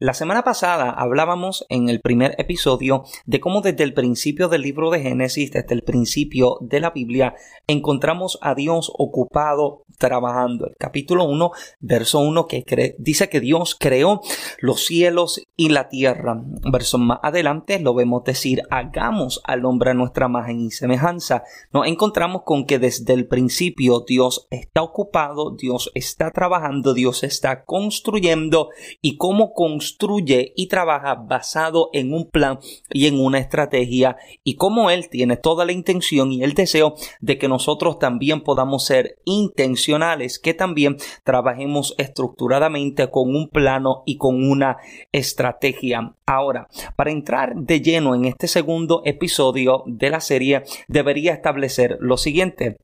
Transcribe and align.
la 0.00 0.12
semana 0.12 0.42
pasada 0.42 0.90
hablábamos 0.90 1.66
en 1.68 1.88
el 1.88 2.00
primer 2.00 2.34
episodio 2.38 3.04
de 3.26 3.38
cómo 3.38 3.60
desde 3.60 3.84
el 3.84 3.94
principio 3.94 4.48
del 4.48 4.62
libro 4.62 4.90
de 4.90 5.00
Génesis, 5.00 5.52
desde 5.52 5.72
el 5.72 5.82
principio 5.82 6.58
de 6.60 6.80
la 6.80 6.90
Biblia, 6.90 7.36
encontramos 7.68 8.36
a 8.42 8.56
Dios 8.56 8.90
ocupado 8.98 9.84
trabajando. 9.98 10.66
El 10.66 10.74
capítulo 10.76 11.24
1, 11.24 11.52
verso 11.78 12.18
1, 12.18 12.46
que 12.48 12.96
dice 12.98 13.28
que 13.28 13.38
Dios 13.38 13.76
creó 13.78 14.20
los 14.58 14.84
cielos 14.84 15.40
y 15.56 15.68
la 15.68 15.88
tierra. 15.88 16.42
Verso 16.42 16.98
más 16.98 17.20
adelante 17.22 17.78
lo 17.78 17.94
vemos 17.94 18.24
decir, 18.24 18.62
hagamos 18.70 19.40
al 19.44 19.64
hombre 19.64 19.92
a 19.92 19.94
nuestra 19.94 20.26
imagen 20.26 20.60
y 20.60 20.70
semejanza. 20.72 21.44
Nos 21.72 21.86
encontramos 21.86 22.42
con 22.44 22.66
que 22.66 22.80
desde 22.80 23.12
el 23.12 23.28
principio 23.28 24.00
Dios 24.00 24.48
está 24.50 24.82
ocupado, 24.82 25.52
Dios 25.52 25.92
está 25.94 26.32
trabajando, 26.32 26.94
Dios 26.94 27.22
está 27.22 27.64
construyendo 27.64 28.70
y 29.00 29.16
cómo 29.16 29.52
construir 29.52 29.83
construye 29.84 30.54
y 30.56 30.68
trabaja 30.68 31.14
basado 31.14 31.90
en 31.92 32.14
un 32.14 32.30
plan 32.30 32.58
y 32.90 33.06
en 33.06 33.20
una 33.20 33.38
estrategia 33.38 34.16
y 34.42 34.54
como 34.54 34.88
Él 34.88 35.10
tiene 35.10 35.36
toda 35.36 35.66
la 35.66 35.72
intención 35.72 36.32
y 36.32 36.42
el 36.42 36.54
deseo 36.54 36.94
de 37.20 37.36
que 37.36 37.48
nosotros 37.48 37.98
también 37.98 38.40
podamos 38.40 38.86
ser 38.86 39.18
intencionales, 39.26 40.38
que 40.38 40.54
también 40.54 40.96
trabajemos 41.22 41.94
estructuradamente 41.98 43.10
con 43.10 43.36
un 43.36 43.50
plano 43.50 44.04
y 44.06 44.16
con 44.16 44.48
una 44.48 44.78
estrategia. 45.12 46.14
Ahora, 46.24 46.68
para 46.96 47.10
entrar 47.10 47.54
de 47.54 47.82
lleno 47.82 48.14
en 48.14 48.24
este 48.24 48.48
segundo 48.48 49.02
episodio 49.04 49.82
de 49.86 50.08
la 50.08 50.20
serie, 50.20 50.62
debería 50.88 51.34
establecer 51.34 51.98
lo 52.00 52.16
siguiente. 52.16 52.78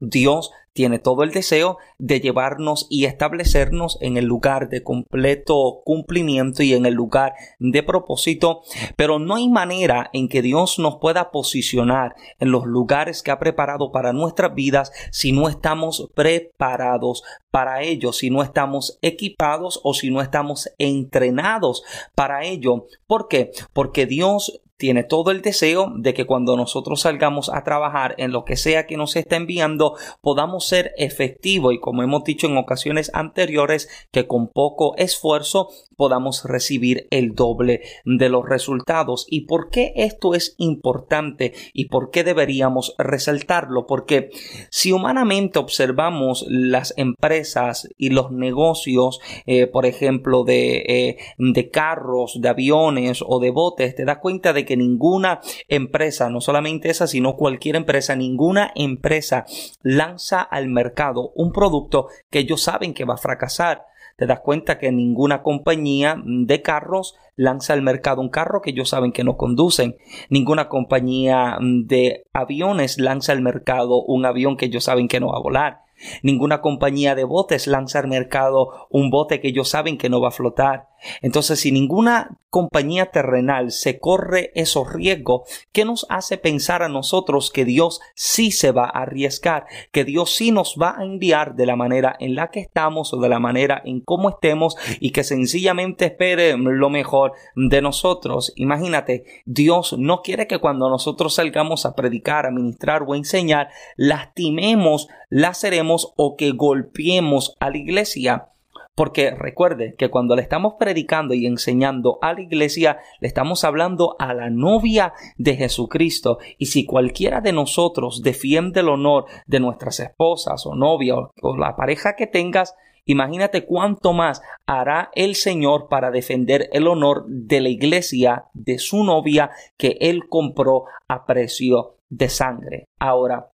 Dios 0.00 0.50
tiene 0.76 0.98
todo 0.98 1.22
el 1.22 1.32
deseo 1.32 1.78
de 1.98 2.20
llevarnos 2.20 2.86
y 2.90 3.06
establecernos 3.06 3.96
en 4.02 4.18
el 4.18 4.26
lugar 4.26 4.68
de 4.68 4.82
completo 4.82 5.80
cumplimiento 5.86 6.62
y 6.62 6.74
en 6.74 6.84
el 6.84 6.92
lugar 6.92 7.32
de 7.58 7.82
propósito, 7.82 8.60
pero 8.94 9.18
no 9.18 9.36
hay 9.36 9.48
manera 9.48 10.10
en 10.12 10.28
que 10.28 10.42
Dios 10.42 10.78
nos 10.78 10.98
pueda 10.98 11.30
posicionar 11.30 12.14
en 12.38 12.50
los 12.50 12.66
lugares 12.66 13.22
que 13.22 13.30
ha 13.30 13.38
preparado 13.38 13.90
para 13.90 14.12
nuestras 14.12 14.54
vidas 14.54 14.92
si 15.10 15.32
no 15.32 15.48
estamos 15.48 16.10
preparados 16.14 17.24
para 17.50 17.80
ello, 17.80 18.12
si 18.12 18.28
no 18.28 18.42
estamos 18.42 18.98
equipados 19.00 19.80
o 19.82 19.94
si 19.94 20.10
no 20.10 20.20
estamos 20.20 20.68
entrenados 20.76 21.84
para 22.14 22.44
ello. 22.44 22.86
¿Por 23.06 23.28
qué? 23.28 23.50
Porque 23.72 24.04
Dios 24.04 24.60
tiene 24.76 25.04
todo 25.04 25.30
el 25.30 25.42
deseo 25.42 25.92
de 25.96 26.14
que 26.14 26.26
cuando 26.26 26.56
nosotros 26.56 27.00
salgamos 27.00 27.48
a 27.48 27.64
trabajar 27.64 28.14
en 28.18 28.32
lo 28.32 28.44
que 28.44 28.56
sea 28.56 28.86
que 28.86 28.96
nos 28.96 29.16
está 29.16 29.36
enviando 29.36 29.94
podamos 30.20 30.66
ser 30.66 30.92
efectivos 30.98 31.72
y 31.74 31.80
como 31.80 32.02
hemos 32.02 32.24
dicho 32.24 32.46
en 32.46 32.56
ocasiones 32.56 33.10
anteriores 33.14 33.88
que 34.10 34.26
con 34.26 34.48
poco 34.48 34.94
esfuerzo 34.96 35.68
podamos 35.96 36.44
recibir 36.44 37.06
el 37.10 37.34
doble 37.34 37.82
de 38.04 38.28
los 38.28 38.48
resultados. 38.48 39.26
¿Y 39.28 39.42
por 39.46 39.70
qué 39.70 39.92
esto 39.96 40.34
es 40.34 40.54
importante 40.58 41.52
y 41.72 41.86
por 41.88 42.10
qué 42.10 42.24
deberíamos 42.24 42.94
resaltarlo? 42.98 43.86
Porque 43.86 44.30
si 44.70 44.92
humanamente 44.92 45.58
observamos 45.58 46.44
las 46.48 46.94
empresas 46.96 47.88
y 47.96 48.10
los 48.10 48.30
negocios, 48.30 49.20
eh, 49.46 49.66
por 49.66 49.86
ejemplo, 49.86 50.44
de, 50.44 50.76
eh, 50.86 51.16
de 51.38 51.70
carros, 51.70 52.38
de 52.40 52.48
aviones 52.48 53.22
o 53.26 53.40
de 53.40 53.50
botes, 53.50 53.94
te 53.94 54.04
das 54.04 54.18
cuenta 54.18 54.52
de 54.52 54.64
que 54.64 54.76
ninguna 54.76 55.40
empresa, 55.68 56.30
no 56.30 56.40
solamente 56.40 56.90
esa, 56.90 57.06
sino 57.06 57.36
cualquier 57.36 57.76
empresa, 57.76 58.16
ninguna 58.16 58.72
empresa 58.74 59.46
lanza 59.82 60.42
al 60.42 60.68
mercado 60.68 61.32
un 61.34 61.52
producto 61.52 62.08
que 62.30 62.40
ellos 62.40 62.62
saben 62.62 62.94
que 62.94 63.04
va 63.04 63.14
a 63.14 63.18
fracasar 63.18 63.84
te 64.16 64.26
das 64.26 64.40
cuenta 64.40 64.78
que 64.78 64.90
ninguna 64.92 65.42
compañía 65.42 66.16
de 66.24 66.62
carros 66.62 67.16
lanza 67.36 67.74
al 67.74 67.82
mercado 67.82 68.22
un 68.22 68.30
carro 68.30 68.62
que 68.62 68.70
ellos 68.70 68.88
saben 68.88 69.12
que 69.12 69.24
no 69.24 69.36
conducen. 69.36 69.96
Ninguna 70.30 70.68
compañía 70.68 71.58
de 71.60 72.26
aviones 72.32 72.98
lanza 72.98 73.32
al 73.32 73.42
mercado 73.42 74.02
un 74.02 74.24
avión 74.24 74.56
que 74.56 74.66
ellos 74.66 74.84
saben 74.84 75.08
que 75.08 75.20
no 75.20 75.28
va 75.28 75.36
a 75.36 75.42
volar. 75.42 75.86
Ninguna 76.22 76.60
compañía 76.60 77.14
de 77.14 77.24
botes 77.24 77.66
lanza 77.66 77.98
al 77.98 78.08
mercado 78.08 78.88
un 78.90 79.10
bote 79.10 79.40
que 79.40 79.48
ellos 79.48 79.68
saben 79.68 79.98
que 79.98 80.08
no 80.08 80.20
va 80.20 80.28
a 80.28 80.32
flotar. 80.32 80.88
Entonces, 81.22 81.60
si 81.60 81.72
ninguna 81.72 82.38
compañía 82.50 83.10
terrenal 83.10 83.70
se 83.70 83.98
corre 83.98 84.50
esos 84.54 84.92
riesgos, 84.92 85.42
¿qué 85.72 85.84
nos 85.84 86.06
hace 86.08 86.38
pensar 86.38 86.82
a 86.82 86.88
nosotros 86.88 87.50
que 87.50 87.64
Dios 87.64 88.00
sí 88.14 88.50
se 88.50 88.72
va 88.72 88.84
a 88.84 89.02
arriesgar? 89.02 89.66
Que 89.92 90.04
Dios 90.04 90.34
sí 90.34 90.52
nos 90.52 90.76
va 90.80 90.96
a 90.98 91.04
enviar 91.04 91.54
de 91.54 91.66
la 91.66 91.76
manera 91.76 92.16
en 92.18 92.34
la 92.34 92.50
que 92.50 92.60
estamos 92.60 93.12
o 93.12 93.18
de 93.18 93.28
la 93.28 93.38
manera 93.38 93.82
en 93.84 94.00
cómo 94.00 94.30
estemos 94.30 94.76
y 95.00 95.10
que 95.10 95.24
sencillamente 95.24 96.06
espere 96.06 96.56
lo 96.56 96.90
mejor 96.90 97.32
de 97.54 97.82
nosotros. 97.82 98.52
Imagínate, 98.56 99.24
Dios 99.44 99.94
no 99.98 100.22
quiere 100.22 100.46
que 100.46 100.58
cuando 100.58 100.88
nosotros 100.88 101.34
salgamos 101.34 101.84
a 101.84 101.94
predicar, 101.94 102.46
a 102.46 102.50
ministrar 102.50 103.02
o 103.02 103.12
a 103.12 103.16
enseñar, 103.16 103.68
lastimemos, 103.96 105.08
laceremos 105.28 106.12
o 106.16 106.36
que 106.36 106.52
golpeemos 106.52 107.54
a 107.60 107.70
la 107.70 107.76
iglesia. 107.76 108.48
Porque 108.96 109.30
recuerde 109.32 109.94
que 109.98 110.08
cuando 110.08 110.34
le 110.34 110.42
estamos 110.42 110.74
predicando 110.78 111.34
y 111.34 111.44
enseñando 111.44 112.18
a 112.22 112.32
la 112.32 112.40
iglesia, 112.40 112.98
le 113.20 113.28
estamos 113.28 113.62
hablando 113.62 114.16
a 114.18 114.32
la 114.32 114.48
novia 114.48 115.12
de 115.36 115.54
Jesucristo. 115.54 116.38
Y 116.56 116.66
si 116.66 116.86
cualquiera 116.86 117.42
de 117.42 117.52
nosotros 117.52 118.22
defiende 118.22 118.80
el 118.80 118.88
honor 118.88 119.26
de 119.46 119.60
nuestras 119.60 120.00
esposas 120.00 120.64
o 120.64 120.74
novias 120.74 121.18
o, 121.42 121.56
la 121.56 121.76
pareja 121.76 122.16
que 122.16 122.26
tengas, 122.26 122.74
Imagínate 123.08 123.64
cuánto 123.64 124.12
más 124.12 124.42
hará 124.66 125.12
el 125.14 125.36
Señor 125.36 125.86
para 125.88 126.10
defender 126.10 126.68
el 126.72 126.88
honor 126.88 127.24
de 127.28 127.60
la 127.60 127.68
iglesia, 127.68 128.46
de 128.52 128.80
su 128.80 129.04
novia, 129.04 129.52
que 129.76 129.96
Él 130.00 130.28
compró 130.28 130.86
a 131.06 131.24
precio 131.24 131.98
de 132.08 132.28
sangre. 132.28 132.86
Ahora, 132.98 133.52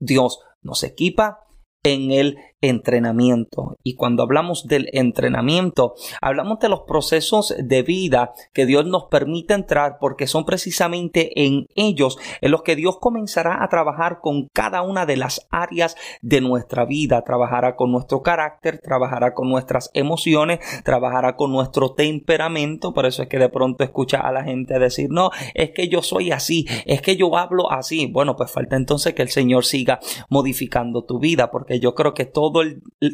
Dios 0.00 0.40
nos 0.62 0.82
equipa 0.84 1.44
en 1.84 2.12
el 2.12 2.38
entrenamiento. 2.68 3.76
Y 3.82 3.94
cuando 3.94 4.22
hablamos 4.22 4.66
del 4.66 4.88
entrenamiento, 4.92 5.94
hablamos 6.20 6.58
de 6.60 6.68
los 6.68 6.80
procesos 6.82 7.54
de 7.58 7.82
vida 7.82 8.32
que 8.52 8.66
Dios 8.66 8.86
nos 8.86 9.04
permite 9.04 9.54
entrar 9.54 9.98
porque 10.00 10.26
son 10.26 10.44
precisamente 10.44 11.44
en 11.44 11.66
ellos 11.74 12.18
en 12.40 12.50
los 12.50 12.62
que 12.62 12.76
Dios 12.76 12.98
comenzará 13.00 13.62
a 13.62 13.68
trabajar 13.68 14.18
con 14.20 14.48
cada 14.52 14.82
una 14.82 15.06
de 15.06 15.16
las 15.16 15.46
áreas 15.50 15.96
de 16.22 16.40
nuestra 16.40 16.84
vida. 16.84 17.22
Trabajará 17.22 17.76
con 17.76 17.92
nuestro 17.92 18.22
carácter, 18.22 18.80
trabajará 18.82 19.34
con 19.34 19.48
nuestras 19.48 19.90
emociones, 19.94 20.60
trabajará 20.84 21.36
con 21.36 21.52
nuestro 21.52 21.92
temperamento. 21.92 22.92
Por 22.92 23.06
eso 23.06 23.22
es 23.22 23.28
que 23.28 23.38
de 23.38 23.48
pronto 23.48 23.84
escucha 23.84 24.20
a 24.20 24.32
la 24.32 24.44
gente 24.44 24.78
decir, 24.78 25.08
no, 25.10 25.30
es 25.54 25.70
que 25.70 25.88
yo 25.88 26.02
soy 26.02 26.30
así, 26.30 26.66
es 26.86 27.02
que 27.02 27.16
yo 27.16 27.36
hablo 27.36 27.70
así. 27.70 28.06
Bueno, 28.06 28.36
pues 28.36 28.50
falta 28.50 28.76
entonces 28.76 29.14
que 29.14 29.22
el 29.22 29.28
Señor 29.28 29.64
siga 29.64 30.00
modificando 30.28 31.04
tu 31.04 31.18
vida 31.18 31.50
porque 31.50 31.80
yo 31.80 31.94
creo 31.94 32.14
que 32.14 32.24
todo 32.24 32.53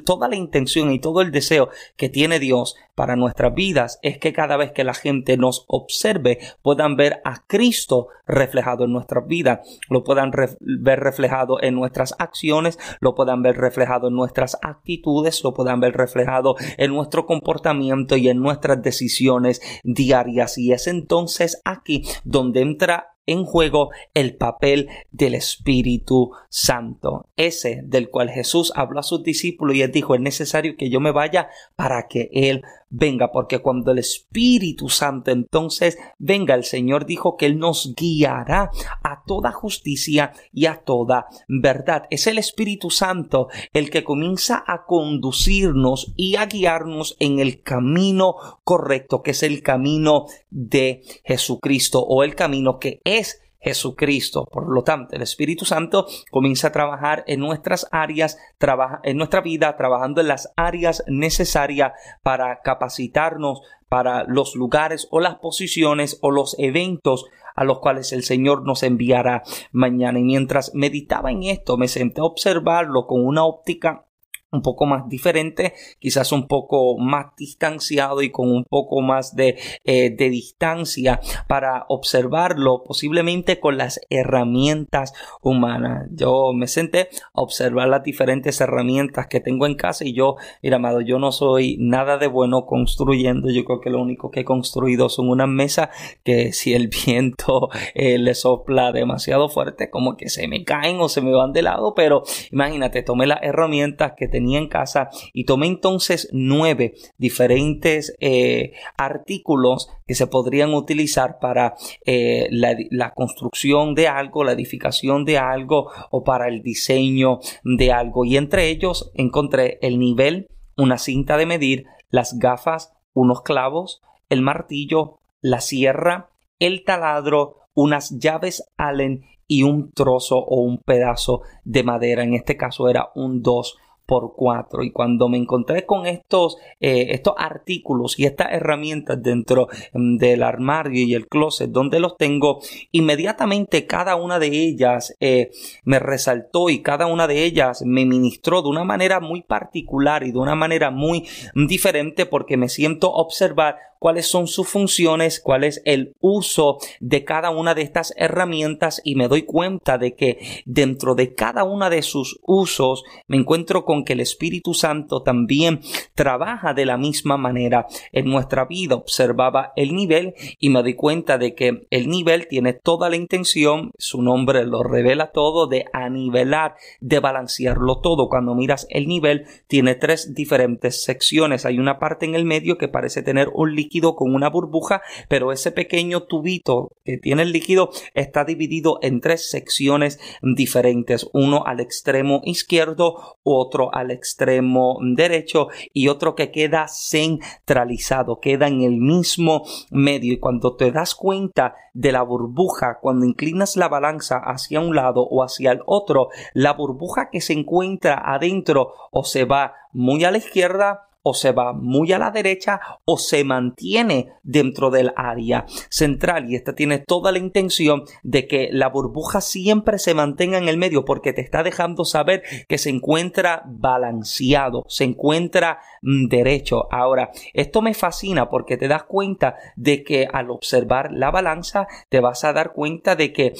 toda 0.04 0.28
la 0.28 0.36
intención 0.36 0.90
y 0.92 0.98
todo 0.98 1.20
el 1.20 1.30
deseo 1.30 1.70
que 1.96 2.08
tiene 2.08 2.38
Dios 2.38 2.76
para 2.94 3.16
nuestras 3.16 3.54
vidas 3.54 3.98
es 4.02 4.18
que 4.18 4.32
cada 4.32 4.56
vez 4.56 4.72
que 4.72 4.84
la 4.84 4.94
gente 4.94 5.36
nos 5.36 5.64
observe 5.68 6.38
puedan 6.62 6.96
ver 6.96 7.22
a 7.24 7.46
Cristo 7.46 8.08
reflejado 8.26 8.84
en 8.84 8.92
nuestras 8.92 9.26
vidas, 9.26 9.60
lo 9.88 10.04
puedan 10.04 10.30
ver 10.60 11.00
reflejado 11.00 11.62
en 11.62 11.74
nuestras 11.74 12.14
acciones, 12.18 12.78
lo 13.00 13.14
puedan 13.14 13.42
ver 13.42 13.56
reflejado 13.56 14.08
en 14.08 14.14
nuestras 14.14 14.58
actitudes, 14.60 15.42
lo 15.42 15.54
puedan 15.54 15.80
ver 15.80 15.96
reflejado 15.96 16.56
en 16.76 16.92
nuestro 16.92 17.26
comportamiento 17.26 18.16
y 18.16 18.28
en 18.28 18.40
nuestras 18.40 18.82
decisiones 18.82 19.62
diarias. 19.82 20.58
Y 20.58 20.72
es 20.72 20.86
entonces 20.86 21.60
aquí 21.64 22.04
donde 22.24 22.60
entra 22.60 23.06
en 23.32 23.44
juego 23.44 23.90
el 24.14 24.36
papel 24.36 24.88
del 25.10 25.34
Espíritu 25.34 26.32
Santo, 26.48 27.28
ese 27.36 27.82
del 27.84 28.10
cual 28.10 28.30
Jesús 28.30 28.72
habló 28.74 29.00
a 29.00 29.04
sus 29.04 29.22
discípulos 29.22 29.76
y 29.76 29.82
él 29.82 29.92
dijo, 29.92 30.14
es 30.14 30.20
necesario 30.20 30.76
que 30.76 30.90
yo 30.90 31.00
me 31.00 31.12
vaya 31.12 31.48
para 31.76 32.08
que 32.08 32.28
Él 32.32 32.62
venga, 32.90 33.32
porque 33.32 33.60
cuando 33.60 33.92
el 33.92 33.98
Espíritu 33.98 34.88
Santo 34.88 35.30
entonces 35.30 35.96
venga, 36.18 36.54
el 36.54 36.64
Señor 36.64 37.06
dijo 37.06 37.36
que 37.36 37.46
Él 37.46 37.58
nos 37.58 37.94
guiará 37.94 38.70
a 39.02 39.22
toda 39.24 39.52
justicia 39.52 40.32
y 40.52 40.66
a 40.66 40.82
toda 40.82 41.26
verdad. 41.48 42.04
Es 42.10 42.26
el 42.26 42.38
Espíritu 42.38 42.90
Santo 42.90 43.48
el 43.72 43.90
que 43.90 44.04
comienza 44.04 44.62
a 44.66 44.84
conducirnos 44.84 46.12
y 46.16 46.36
a 46.36 46.46
guiarnos 46.46 47.16
en 47.20 47.38
el 47.38 47.62
camino 47.62 48.34
correcto, 48.64 49.22
que 49.22 49.30
es 49.30 49.42
el 49.42 49.62
camino 49.62 50.26
de 50.50 51.02
Jesucristo 51.24 52.00
o 52.00 52.24
el 52.24 52.34
camino 52.34 52.78
que 52.78 53.00
es 53.04 53.40
Jesucristo. 53.60 54.46
Por 54.50 54.72
lo 54.72 54.82
tanto, 54.82 55.14
el 55.14 55.22
Espíritu 55.22 55.64
Santo 55.64 56.06
comienza 56.30 56.68
a 56.68 56.72
trabajar 56.72 57.24
en 57.26 57.40
nuestras 57.40 57.86
áreas, 57.90 58.38
trabaja 58.58 59.00
en 59.04 59.16
nuestra 59.16 59.40
vida, 59.40 59.76
trabajando 59.76 60.20
en 60.20 60.28
las 60.28 60.52
áreas 60.56 61.04
necesarias 61.06 61.92
para 62.22 62.60
capacitarnos 62.62 63.60
para 63.88 64.24
los 64.24 64.54
lugares 64.54 65.08
o 65.10 65.20
las 65.20 65.36
posiciones 65.36 66.18
o 66.22 66.30
los 66.30 66.54
eventos 66.58 67.26
a 67.56 67.64
los 67.64 67.80
cuales 67.80 68.12
el 68.12 68.22
Señor 68.22 68.64
nos 68.64 68.82
enviará 68.82 69.42
mañana. 69.72 70.20
Y 70.20 70.22
mientras 70.22 70.72
meditaba 70.74 71.30
en 71.30 71.42
esto, 71.42 71.76
me 71.76 71.88
senté 71.88 72.20
a 72.20 72.24
observarlo 72.24 73.06
con 73.06 73.26
una 73.26 73.44
óptica 73.44 74.06
un 74.52 74.62
poco 74.62 74.86
más 74.86 75.08
diferente, 75.08 75.74
quizás 75.98 76.32
un 76.32 76.46
poco 76.46 76.98
más 76.98 77.26
distanciado 77.36 78.22
y 78.22 78.30
con 78.30 78.50
un 78.50 78.64
poco 78.64 79.00
más 79.00 79.36
de, 79.36 79.58
eh, 79.84 80.10
de, 80.10 80.30
distancia 80.30 81.20
para 81.48 81.86
observarlo 81.88 82.82
posiblemente 82.84 83.60
con 83.60 83.76
las 83.76 84.00
herramientas 84.10 85.12
humanas. 85.42 86.08
Yo 86.12 86.52
me 86.52 86.66
senté 86.66 87.08
a 87.32 87.42
observar 87.42 87.88
las 87.88 88.02
diferentes 88.02 88.60
herramientas 88.60 89.26
que 89.26 89.40
tengo 89.40 89.66
en 89.66 89.74
casa 89.74 90.04
y 90.04 90.14
yo, 90.14 90.36
mira, 90.62 90.76
amado, 90.76 91.00
yo 91.00 91.18
no 91.18 91.32
soy 91.32 91.76
nada 91.78 92.18
de 92.18 92.26
bueno 92.26 92.66
construyendo. 92.66 93.50
Yo 93.50 93.64
creo 93.64 93.80
que 93.80 93.90
lo 93.90 94.00
único 94.00 94.30
que 94.30 94.40
he 94.40 94.44
construido 94.44 95.08
son 95.08 95.28
unas 95.28 95.48
mesas 95.48 95.88
que 96.24 96.52
si 96.52 96.74
el 96.74 96.88
viento 97.06 97.68
eh, 97.94 98.18
le 98.18 98.34
sopla 98.34 98.92
demasiado 98.92 99.48
fuerte, 99.48 99.90
como 99.90 100.16
que 100.16 100.28
se 100.28 100.48
me 100.48 100.64
caen 100.64 101.00
o 101.00 101.08
se 101.08 101.20
me 101.20 101.32
van 101.32 101.52
de 101.52 101.62
lado, 101.62 101.94
pero 101.94 102.22
imagínate, 102.50 103.02
tomé 103.02 103.26
las 103.26 103.42
herramientas 103.42 104.12
que 104.16 104.28
tenía 104.40 104.58
en 104.58 104.68
casa 104.68 105.10
y 105.34 105.44
tomé 105.44 105.66
entonces 105.66 106.28
nueve 106.32 106.94
diferentes 107.18 108.14
eh, 108.20 108.72
artículos 108.96 109.90
que 110.06 110.14
se 110.14 110.26
podrían 110.26 110.72
utilizar 110.72 111.38
para 111.40 111.74
eh, 112.06 112.48
la, 112.50 112.74
la 112.90 113.12
construcción 113.12 113.94
de 113.94 114.08
algo, 114.08 114.42
la 114.42 114.52
edificación 114.52 115.26
de 115.26 115.36
algo 115.36 115.90
o 116.10 116.24
para 116.24 116.48
el 116.48 116.62
diseño 116.62 117.40
de 117.64 117.92
algo. 117.92 118.24
Y 118.24 118.38
entre 118.38 118.70
ellos 118.70 119.10
encontré 119.14 119.78
el 119.82 119.98
nivel, 119.98 120.46
una 120.74 120.96
cinta 120.96 121.36
de 121.36 121.44
medir, 121.44 121.84
las 122.08 122.38
gafas, 122.38 122.94
unos 123.12 123.42
clavos, 123.42 124.00
el 124.30 124.40
martillo, 124.40 125.18
la 125.42 125.60
sierra, 125.60 126.30
el 126.58 126.82
taladro, 126.84 127.56
unas 127.74 128.18
llaves 128.18 128.64
Allen 128.78 129.22
y 129.46 129.64
un 129.64 129.92
trozo 129.92 130.38
o 130.38 130.62
un 130.62 130.78
pedazo 130.78 131.42
de 131.64 131.82
madera. 131.82 132.22
En 132.22 132.32
este 132.34 132.56
caso 132.56 132.88
era 132.88 133.10
un 133.14 133.42
2 133.42 133.76
por. 134.10 134.84
Y 134.84 134.90
cuando 134.90 135.28
me 135.28 135.38
encontré 135.38 135.86
con 135.86 136.06
estos, 136.06 136.56
eh, 136.80 137.08
estos 137.10 137.34
artículos 137.38 138.18
y 138.18 138.24
estas 138.24 138.48
herramientas 138.52 139.22
dentro 139.22 139.68
mm, 139.92 140.16
del 140.16 140.42
armario 140.42 141.04
y 141.04 141.14
el 141.14 141.28
closet 141.28 141.70
donde 141.70 142.00
los 142.00 142.16
tengo, 142.16 142.60
inmediatamente 142.90 143.86
cada 143.86 144.16
una 144.16 144.40
de 144.40 144.48
ellas 144.48 145.16
eh, 145.20 145.50
me 145.84 146.00
resaltó 146.00 146.70
y 146.70 146.82
cada 146.82 147.06
una 147.06 147.28
de 147.28 147.44
ellas 147.44 147.82
me 147.86 148.04
ministró 148.04 148.62
de 148.62 148.68
una 148.68 148.84
manera 148.84 149.20
muy 149.20 149.42
particular 149.42 150.24
y 150.24 150.32
de 150.32 150.38
una 150.38 150.56
manera 150.56 150.90
muy 150.90 151.28
diferente 151.54 152.26
porque 152.26 152.56
me 152.56 152.68
siento 152.68 153.12
observar 153.12 153.76
cuáles 154.00 154.26
son 154.26 154.48
sus 154.48 154.66
funciones, 154.66 155.40
cuál 155.40 155.62
es 155.62 155.82
el 155.84 156.16
uso 156.20 156.78
de 157.00 157.22
cada 157.24 157.50
una 157.50 157.74
de 157.74 157.82
estas 157.82 158.14
herramientas 158.16 159.02
y 159.04 159.14
me 159.14 159.28
doy 159.28 159.42
cuenta 159.42 159.98
de 159.98 160.16
que 160.16 160.38
dentro 160.64 161.14
de 161.14 161.34
cada 161.34 161.64
una 161.64 161.90
de 161.90 162.00
sus 162.00 162.40
usos 162.42 163.04
me 163.28 163.36
encuentro 163.36 163.84
con 163.84 164.04
que 164.04 164.14
el 164.14 164.20
Espíritu 164.20 164.72
Santo 164.72 165.22
también 165.22 165.80
trabaja 166.14 166.72
de 166.72 166.86
la 166.86 166.96
misma 166.96 167.36
manera 167.36 167.86
en 168.10 168.24
nuestra 168.24 168.64
vida. 168.64 168.94
Observaba 168.94 169.72
el 169.76 169.94
nivel 169.94 170.34
y 170.58 170.70
me 170.70 170.80
doy 170.80 170.94
cuenta 170.94 171.36
de 171.36 171.54
que 171.54 171.86
el 171.90 172.08
nivel 172.08 172.48
tiene 172.48 172.72
toda 172.72 173.10
la 173.10 173.16
intención, 173.16 173.90
su 173.98 174.22
nombre 174.22 174.64
lo 174.64 174.82
revela 174.82 175.30
todo, 175.30 175.66
de 175.66 175.84
anivelar, 175.92 176.74
de 177.00 177.20
balancearlo 177.20 178.00
todo. 178.00 178.30
Cuando 178.30 178.54
miras 178.54 178.86
el 178.88 179.06
nivel 179.08 179.44
tiene 179.66 179.94
tres 179.94 180.32
diferentes 180.34 181.04
secciones. 181.04 181.66
Hay 181.66 181.78
una 181.78 181.98
parte 181.98 182.24
en 182.24 182.34
el 182.34 182.46
medio 182.46 182.78
que 182.78 182.88
parece 182.88 183.22
tener 183.22 183.50
un 183.52 183.74
líquido 183.74 183.89
con 183.90 184.34
una 184.34 184.48
burbuja, 184.48 185.02
pero 185.28 185.50
ese 185.50 185.72
pequeño 185.72 186.22
tubito 186.22 186.92
que 187.04 187.18
tiene 187.18 187.42
el 187.42 187.52
líquido 187.52 187.90
está 188.14 188.44
dividido 188.44 189.00
en 189.02 189.20
tres 189.20 189.50
secciones 189.50 190.20
diferentes, 190.42 191.28
uno 191.32 191.64
al 191.66 191.80
extremo 191.80 192.40
izquierdo, 192.44 193.36
otro 193.42 193.92
al 193.92 194.12
extremo 194.12 194.98
derecho 195.02 195.68
y 195.92 196.06
otro 196.06 196.36
que 196.36 196.52
queda 196.52 196.86
centralizado, 196.88 198.38
queda 198.38 198.68
en 198.68 198.82
el 198.82 198.96
mismo 198.96 199.64
medio. 199.90 200.34
Y 200.34 200.38
cuando 200.38 200.76
te 200.76 200.92
das 200.92 201.16
cuenta 201.16 201.74
de 201.92 202.12
la 202.12 202.22
burbuja, 202.22 202.98
cuando 203.00 203.26
inclinas 203.26 203.76
la 203.76 203.88
balanza 203.88 204.36
hacia 204.38 204.80
un 204.80 204.94
lado 204.94 205.22
o 205.22 205.42
hacia 205.42 205.72
el 205.72 205.80
otro, 205.86 206.28
la 206.54 206.74
burbuja 206.74 207.28
que 207.30 207.40
se 207.40 207.54
encuentra 207.54 208.22
adentro 208.24 208.94
o 209.10 209.24
se 209.24 209.44
va 209.44 209.74
muy 209.92 210.22
a 210.24 210.30
la 210.30 210.38
izquierda 210.38 211.09
o 211.22 211.34
se 211.34 211.52
va 211.52 211.72
muy 211.72 212.12
a 212.12 212.18
la 212.18 212.30
derecha 212.30 212.80
o 213.04 213.18
se 213.18 213.44
mantiene 213.44 214.32
dentro 214.42 214.90
del 214.90 215.12
área 215.16 215.66
central 215.90 216.50
y 216.50 216.56
esta 216.56 216.74
tiene 216.74 216.98
toda 216.98 217.32
la 217.32 217.38
intención 217.38 218.04
de 218.22 218.46
que 218.46 218.68
la 218.72 218.88
burbuja 218.88 219.40
siempre 219.40 219.98
se 219.98 220.14
mantenga 220.14 220.58
en 220.58 220.68
el 220.68 220.78
medio 220.78 221.04
porque 221.04 221.32
te 221.32 221.42
está 221.42 221.62
dejando 221.62 222.04
saber 222.04 222.42
que 222.68 222.78
se 222.78 222.90
encuentra 222.90 223.62
balanceado, 223.66 224.84
se 224.88 225.04
encuentra 225.04 225.80
mm, 226.02 226.28
derecho. 226.28 226.92
Ahora, 226.92 227.30
esto 227.52 227.82
me 227.82 227.94
fascina 227.94 228.48
porque 228.48 228.76
te 228.76 228.88
das 228.88 229.04
cuenta 229.04 229.56
de 229.76 230.02
que 230.02 230.26
al 230.32 230.50
observar 230.50 231.12
la 231.12 231.30
balanza 231.30 231.86
te 232.08 232.20
vas 232.20 232.44
a 232.44 232.52
dar 232.52 232.72
cuenta 232.72 233.16
de 233.16 233.32
que 233.32 233.52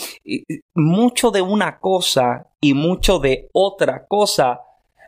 mucho 0.74 1.30
de 1.30 1.42
una 1.42 1.78
cosa 1.78 2.48
y 2.60 2.74
mucho 2.74 3.18
de 3.18 3.48
otra 3.52 4.06
cosa 4.06 4.60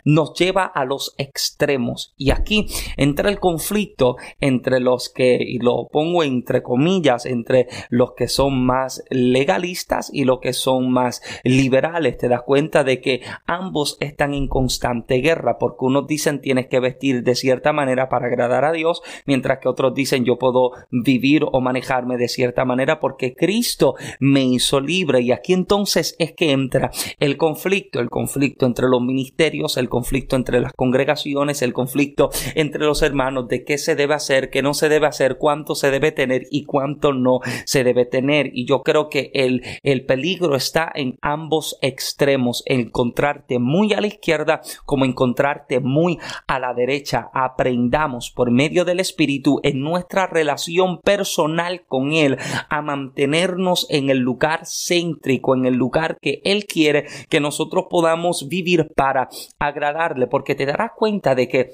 nos 0.05 0.35
lleva 0.35 0.65
a 0.65 0.85
los 0.85 1.15
extremos. 1.19 2.15
Y 2.17 2.31
aquí 2.31 2.67
entra 2.97 3.31
el 3.31 3.41
conflicto 3.41 4.17
entre 4.41 4.81
los 4.81 5.09
que, 5.09 5.39
y 5.41 5.59
lo 5.59 5.89
pongo 5.91 6.23
entre 6.23 6.63
comillas, 6.63 7.27
entre 7.27 7.69
los 7.89 8.13
que 8.13 8.29
son 8.29 8.65
más 8.65 9.03
legalistas 9.11 10.11
y 10.13 10.25
los 10.25 10.41
que 10.41 10.53
son 10.53 10.91
más 10.91 11.23
liberales. 11.45 12.19
Te 12.19 12.29
das 12.29 12.43
cuenta 12.43 12.85
de 12.85 13.01
que 13.01 13.23
ambos 13.47 13.97
están 14.01 14.35
en 14.35 14.49
constante 14.49 15.17
guerra, 15.17 15.59
porque 15.59 15.85
unos 15.85 16.07
dicen 16.07 16.41
tienes 16.41 16.67
que 16.67 16.81
vestir 16.81 17.23
de 17.23 17.35
cierta 17.35 17.73
manera 17.73 18.09
para 18.09 18.27
agradar 18.27 18.65
a 18.65 18.73
Dios, 18.73 19.03
mientras 19.27 19.59
que 19.59 19.69
otros 19.69 19.95
dicen 19.95 20.25
yo 20.25 20.39
puedo 20.39 20.73
vivir 20.91 21.45
o 21.51 21.61
manejarme 21.61 22.17
de 22.17 22.29
cierta 22.29 22.65
manera 22.65 23.01
porque 23.01 23.35
Cristo 23.35 23.95
me 24.21 24.45
hizo 24.45 24.81
libre. 24.81 25.21
Y 25.21 25.33
aquí 25.33 25.53
entonces 25.53 26.17
es 26.19 26.33
que 26.33 26.53
entra 26.53 26.91
el 27.19 27.37
conflicto, 27.37 28.01
el 28.01 28.11
conflicto 28.11 28.67
entre 28.67 28.89
los 28.89 29.01
ministerios, 29.03 29.77
el 29.77 29.89
conflicto 29.93 30.37
entre 30.37 30.59
las 30.59 30.73
congregaciones, 30.73 31.61
el 31.61 31.75
conflicto 31.75 32.31
entre 32.55 32.83
los 32.83 33.03
hermanos 33.03 33.47
de 33.47 33.63
qué 33.63 33.77
se 33.77 33.95
debe 33.95 34.15
hacer, 34.15 34.49
qué 34.49 34.63
no 34.63 34.73
se 34.73 34.89
debe 34.89 35.07
hacer, 35.07 35.37
cuánto 35.37 35.75
se 35.75 35.91
debe 35.91 36.13
tener 36.13 36.47
y 36.51 36.65
cuánto 36.65 37.13
no 37.13 37.41
se 37.67 37.85
debe 37.85 38.07
tener. 38.07 38.49
Y 38.55 38.65
yo 38.65 38.83
creo 38.83 39.11
que 39.11 39.31
el, 39.35 39.63
el 39.83 40.07
peligro 40.07 40.57
está 40.57 40.91
en 40.95 41.19
ambos 41.21 41.77
extremos, 41.83 42.63
encontrarte 42.65 43.59
muy 43.59 43.93
a 43.93 44.01
la 44.01 44.07
izquierda 44.07 44.63
como 44.87 45.05
encontrarte 45.05 45.81
muy 45.81 46.19
a 46.47 46.59
la 46.59 46.73
derecha. 46.73 47.29
Aprendamos 47.35 48.31
por 48.31 48.51
medio 48.51 48.87
del 48.87 48.99
Espíritu 48.99 49.61
en 49.63 49.83
nuestra 49.83 50.27
relación 50.27 51.03
personal 51.03 51.85
con 51.87 52.15
Él 52.15 52.39
a 52.71 52.81
mantenernos 52.81 53.87
en 53.91 54.09
el 54.09 54.21
lugar 54.21 54.63
céntrico, 54.65 55.55
en 55.55 55.67
el 55.67 55.75
lugar 55.75 56.17
que 56.23 56.41
Él 56.45 56.65
quiere 56.65 57.05
que 57.29 57.41
nosotros 57.41 57.89
podamos 57.91 58.49
vivir 58.49 58.89
para 58.97 59.29
agradecer 59.59 59.82
agradarle, 59.85 60.27
porque 60.27 60.55
te 60.55 60.67
darás 60.67 60.93
cuenta 60.97 61.35
de 61.35 61.49
que 61.49 61.73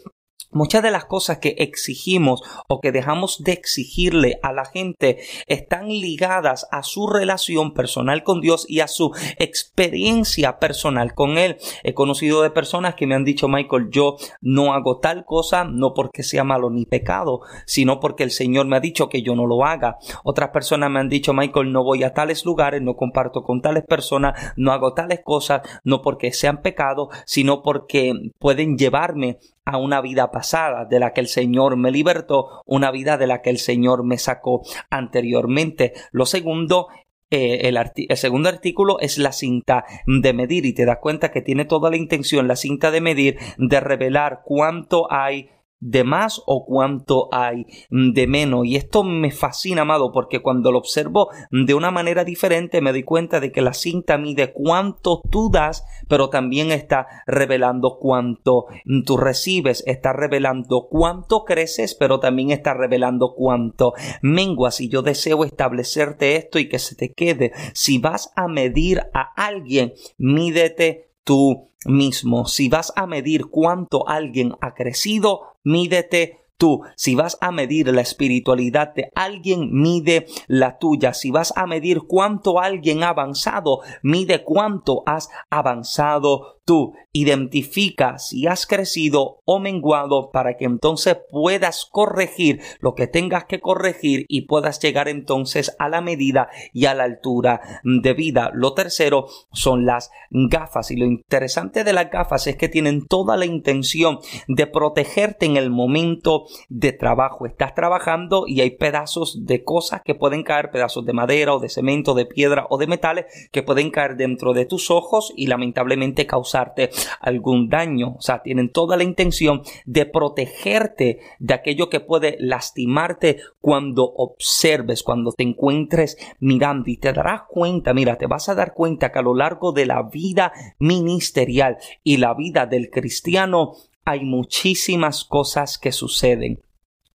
Muchas 0.50 0.82
de 0.82 0.90
las 0.90 1.04
cosas 1.04 1.38
que 1.38 1.56
exigimos 1.58 2.42
o 2.68 2.80
que 2.80 2.90
dejamos 2.90 3.42
de 3.44 3.52
exigirle 3.52 4.38
a 4.42 4.52
la 4.52 4.64
gente 4.64 5.18
están 5.46 5.88
ligadas 5.88 6.66
a 6.70 6.82
su 6.82 7.06
relación 7.06 7.74
personal 7.74 8.22
con 8.22 8.40
Dios 8.40 8.64
y 8.66 8.80
a 8.80 8.88
su 8.88 9.12
experiencia 9.38 10.58
personal 10.58 11.12
con 11.12 11.36
Él. 11.36 11.58
He 11.82 11.92
conocido 11.92 12.42
de 12.42 12.50
personas 12.50 12.94
que 12.94 13.06
me 13.06 13.14
han 13.14 13.24
dicho, 13.24 13.46
Michael, 13.46 13.88
yo 13.90 14.16
no 14.40 14.72
hago 14.72 15.00
tal 15.00 15.26
cosa 15.26 15.64
no 15.64 15.92
porque 15.92 16.22
sea 16.22 16.44
malo 16.44 16.70
ni 16.70 16.86
pecado, 16.86 17.40
sino 17.66 18.00
porque 18.00 18.24
el 18.24 18.30
Señor 18.30 18.66
me 18.66 18.76
ha 18.76 18.80
dicho 18.80 19.10
que 19.10 19.22
yo 19.22 19.36
no 19.36 19.46
lo 19.46 19.66
haga. 19.66 19.98
Otras 20.24 20.48
personas 20.48 20.90
me 20.90 21.00
han 21.00 21.10
dicho, 21.10 21.34
Michael, 21.34 21.72
no 21.72 21.84
voy 21.84 22.04
a 22.04 22.14
tales 22.14 22.46
lugares, 22.46 22.80
no 22.80 22.96
comparto 22.96 23.42
con 23.42 23.60
tales 23.60 23.84
personas, 23.84 24.54
no 24.56 24.72
hago 24.72 24.94
tales 24.94 25.20
cosas, 25.22 25.60
no 25.84 26.00
porque 26.00 26.32
sean 26.32 26.62
pecado, 26.62 27.10
sino 27.26 27.62
porque 27.62 28.14
pueden 28.38 28.78
llevarme 28.78 29.38
a 29.68 29.76
una 29.76 30.00
vida 30.00 30.30
pasada 30.30 30.86
de 30.86 30.98
la 30.98 31.12
que 31.12 31.20
el 31.20 31.28
Señor 31.28 31.76
me 31.76 31.90
libertó, 31.90 32.62
una 32.64 32.90
vida 32.90 33.18
de 33.18 33.26
la 33.26 33.42
que 33.42 33.50
el 33.50 33.58
Señor 33.58 34.02
me 34.02 34.16
sacó 34.16 34.62
anteriormente. 34.88 35.92
Lo 36.10 36.24
segundo 36.24 36.88
eh, 37.30 37.68
el, 37.68 37.76
el, 37.76 38.16
segundo 38.16 38.48
artículo 38.48 38.98
es 39.00 39.18
la 39.18 39.32
cinta 39.32 39.84
de 40.06 40.32
medir 40.32 40.64
y 40.64 40.72
te 40.72 40.86
das 40.86 40.96
cuenta 41.02 41.30
que 41.30 41.42
tiene 41.42 41.66
toda 41.66 41.90
la 41.90 41.98
intención 41.98 42.48
la 42.48 42.56
cinta 42.56 42.90
de 42.90 43.02
medir 43.02 43.36
de 43.58 43.80
revelar 43.80 44.40
cuánto 44.46 45.12
hay 45.12 45.50
de 45.80 46.04
más 46.04 46.42
o 46.46 46.64
cuánto 46.64 47.28
hay 47.32 47.66
de 47.90 48.26
menos. 48.26 48.66
Y 48.66 48.76
esto 48.76 49.04
me 49.04 49.30
fascina, 49.30 49.82
amado, 49.82 50.12
porque 50.12 50.40
cuando 50.40 50.72
lo 50.72 50.78
observo 50.78 51.28
de 51.50 51.74
una 51.74 51.90
manera 51.90 52.24
diferente 52.24 52.80
me 52.80 52.92
doy 52.92 53.04
cuenta 53.04 53.40
de 53.40 53.52
que 53.52 53.62
la 53.62 53.72
cinta 53.72 54.18
mide 54.18 54.52
cuánto 54.52 55.22
tú 55.30 55.50
das, 55.50 55.84
pero 56.08 56.30
también 56.30 56.72
está 56.72 57.06
revelando 57.26 57.98
cuánto 58.00 58.66
tú 59.04 59.16
recibes, 59.16 59.82
está 59.86 60.12
revelando 60.12 60.88
cuánto 60.90 61.44
creces, 61.44 61.94
pero 61.94 62.20
también 62.20 62.50
está 62.50 62.74
revelando 62.74 63.34
cuánto 63.36 63.94
menguas. 64.22 64.80
Y 64.80 64.88
yo 64.88 65.02
deseo 65.02 65.44
establecerte 65.44 66.36
esto 66.36 66.58
y 66.58 66.68
que 66.68 66.78
se 66.78 66.94
te 66.94 67.12
quede. 67.12 67.52
Si 67.74 67.98
vas 67.98 68.32
a 68.36 68.48
medir 68.48 69.02
a 69.14 69.32
alguien, 69.36 69.92
mídete 70.16 71.12
tú 71.24 71.68
mismo. 71.84 72.46
Si 72.46 72.68
vas 72.68 72.92
a 72.96 73.06
medir 73.06 73.46
cuánto 73.46 74.08
alguien 74.08 74.54
ha 74.60 74.74
crecido, 74.74 75.42
mídete 75.68 76.47
tú. 76.58 76.82
Si 76.96 77.14
vas 77.14 77.38
a 77.40 77.50
medir 77.50 77.88
la 77.88 78.02
espiritualidad 78.02 78.92
de 78.94 79.10
alguien, 79.14 79.70
mide 79.72 80.26
la 80.46 80.78
tuya. 80.78 81.14
Si 81.14 81.30
vas 81.30 81.52
a 81.56 81.66
medir 81.66 82.02
cuánto 82.06 82.60
alguien 82.60 83.02
ha 83.02 83.10
avanzado, 83.10 83.80
mide 84.02 84.44
cuánto 84.44 85.02
has 85.06 85.30
avanzado 85.48 86.58
tú 86.68 86.92
identifica 87.12 88.18
si 88.18 88.46
has 88.46 88.66
crecido 88.66 89.40
o 89.46 89.58
menguado 89.58 90.30
para 90.30 90.58
que 90.58 90.66
entonces 90.66 91.16
puedas 91.30 91.86
corregir 91.90 92.60
lo 92.80 92.94
que 92.94 93.06
tengas 93.06 93.46
que 93.46 93.58
corregir 93.58 94.26
y 94.28 94.42
puedas 94.42 94.78
llegar 94.78 95.08
entonces 95.08 95.74
a 95.78 95.88
la 95.88 96.02
medida 96.02 96.50
y 96.74 96.84
a 96.84 96.92
la 96.92 97.04
altura 97.04 97.80
de 97.84 98.12
vida. 98.12 98.50
Lo 98.52 98.74
tercero 98.74 99.28
son 99.50 99.86
las 99.86 100.10
gafas 100.30 100.90
y 100.90 100.96
lo 100.96 101.06
interesante 101.06 101.84
de 101.84 101.94
las 101.94 102.10
gafas 102.10 102.46
es 102.46 102.56
que 102.56 102.68
tienen 102.68 103.06
toda 103.06 103.38
la 103.38 103.46
intención 103.46 104.18
de 104.46 104.66
protegerte 104.66 105.46
en 105.46 105.56
el 105.56 105.70
momento 105.70 106.47
de 106.68 106.92
trabajo. 106.92 107.46
Estás 107.46 107.74
trabajando 107.74 108.44
y 108.46 108.60
hay 108.60 108.70
pedazos 108.70 109.46
de 109.46 109.64
cosas 109.64 110.02
que 110.02 110.14
pueden 110.14 110.42
caer, 110.42 110.70
pedazos 110.70 111.04
de 111.04 111.12
madera 111.12 111.54
o 111.54 111.60
de 111.60 111.68
cemento, 111.68 112.14
de 112.14 112.26
piedra 112.26 112.66
o 112.70 112.78
de 112.78 112.86
metales 112.86 113.26
que 113.52 113.62
pueden 113.62 113.90
caer 113.90 114.16
dentro 114.16 114.52
de 114.52 114.64
tus 114.64 114.90
ojos 114.90 115.32
y 115.36 115.46
lamentablemente 115.46 116.26
causar 116.26 116.74
algún 117.20 117.68
daño. 117.68 118.14
O 118.18 118.20
sea, 118.20 118.42
tienen 118.42 118.70
toda 118.70 118.96
la 118.96 119.04
intención 119.04 119.62
de 119.86 120.06
protegerte 120.06 121.20
de 121.38 121.54
aquello 121.54 121.88
que 121.88 122.00
puede 122.00 122.36
lastimarte 122.40 123.38
cuando 123.60 124.04
observes, 124.04 125.02
cuando 125.02 125.32
te 125.32 125.42
encuentres 125.42 126.16
mirando 126.40 126.90
y 126.90 126.96
te 126.96 127.12
darás 127.12 127.42
cuenta, 127.48 127.94
mira, 127.94 128.16
te 128.16 128.26
vas 128.26 128.48
a 128.48 128.54
dar 128.54 128.74
cuenta 128.74 129.12
que 129.12 129.18
a 129.18 129.22
lo 129.22 129.34
largo 129.34 129.72
de 129.72 129.86
la 129.86 130.02
vida 130.02 130.52
ministerial 130.78 131.78
y 132.02 132.18
la 132.18 132.34
vida 132.34 132.66
del 132.66 132.90
cristiano 132.90 133.74
hay 134.08 134.24
muchísimas 134.24 135.22
cosas 135.22 135.76
que 135.76 135.92
suceden, 135.92 136.62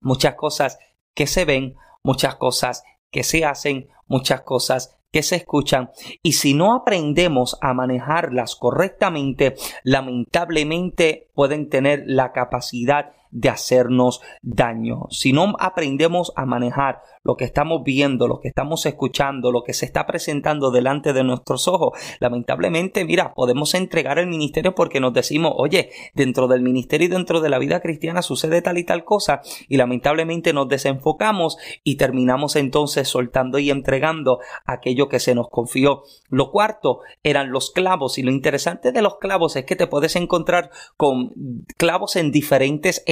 muchas 0.00 0.34
cosas 0.34 0.78
que 1.14 1.26
se 1.26 1.46
ven, 1.46 1.74
muchas 2.02 2.36
cosas 2.36 2.84
que 3.10 3.22
se 3.22 3.46
hacen, 3.46 3.88
muchas 4.06 4.42
cosas 4.42 4.98
que 5.10 5.22
se 5.22 5.36
escuchan. 5.36 5.90
Y 6.22 6.32
si 6.32 6.52
no 6.52 6.74
aprendemos 6.74 7.56
a 7.62 7.72
manejarlas 7.72 8.56
correctamente, 8.56 9.54
lamentablemente 9.84 11.30
pueden 11.32 11.70
tener 11.70 12.04
la 12.04 12.32
capacidad 12.32 13.12
de 13.32 13.48
hacernos 13.48 14.20
daño. 14.42 15.06
Si 15.10 15.32
no 15.32 15.54
aprendemos 15.58 16.32
a 16.36 16.46
manejar 16.46 17.02
lo 17.24 17.36
que 17.36 17.44
estamos 17.44 17.82
viendo, 17.84 18.28
lo 18.28 18.40
que 18.40 18.48
estamos 18.48 18.84
escuchando, 18.86 19.52
lo 19.52 19.62
que 19.62 19.72
se 19.72 19.86
está 19.86 20.06
presentando 20.06 20.70
delante 20.70 21.12
de 21.12 21.24
nuestros 21.24 21.68
ojos, 21.68 21.98
lamentablemente, 22.20 23.04
mira, 23.04 23.32
podemos 23.34 23.74
entregar 23.74 24.18
el 24.18 24.26
ministerio 24.26 24.74
porque 24.74 25.00
nos 25.00 25.12
decimos, 25.14 25.52
oye, 25.56 25.90
dentro 26.14 26.48
del 26.48 26.62
ministerio 26.62 27.06
y 27.06 27.10
dentro 27.10 27.40
de 27.40 27.48
la 27.48 27.58
vida 27.58 27.80
cristiana 27.80 28.22
sucede 28.22 28.62
tal 28.62 28.78
y 28.78 28.84
tal 28.84 29.04
cosa 29.04 29.40
y 29.68 29.76
lamentablemente 29.76 30.52
nos 30.52 30.68
desenfocamos 30.68 31.58
y 31.84 31.96
terminamos 31.96 32.56
entonces 32.56 33.08
soltando 33.08 33.58
y 33.58 33.70
entregando 33.70 34.40
aquello 34.66 35.08
que 35.08 35.20
se 35.20 35.34
nos 35.34 35.48
confió. 35.48 36.02
Lo 36.28 36.50
cuarto 36.50 37.00
eran 37.22 37.50
los 37.50 37.70
clavos 37.70 38.18
y 38.18 38.22
lo 38.22 38.30
interesante 38.30 38.92
de 38.92 39.02
los 39.02 39.18
clavos 39.18 39.56
es 39.56 39.64
que 39.64 39.76
te 39.76 39.86
puedes 39.86 40.16
encontrar 40.16 40.70
con 40.96 41.32
clavos 41.76 42.16
en 42.16 42.32
diferentes 42.32 43.02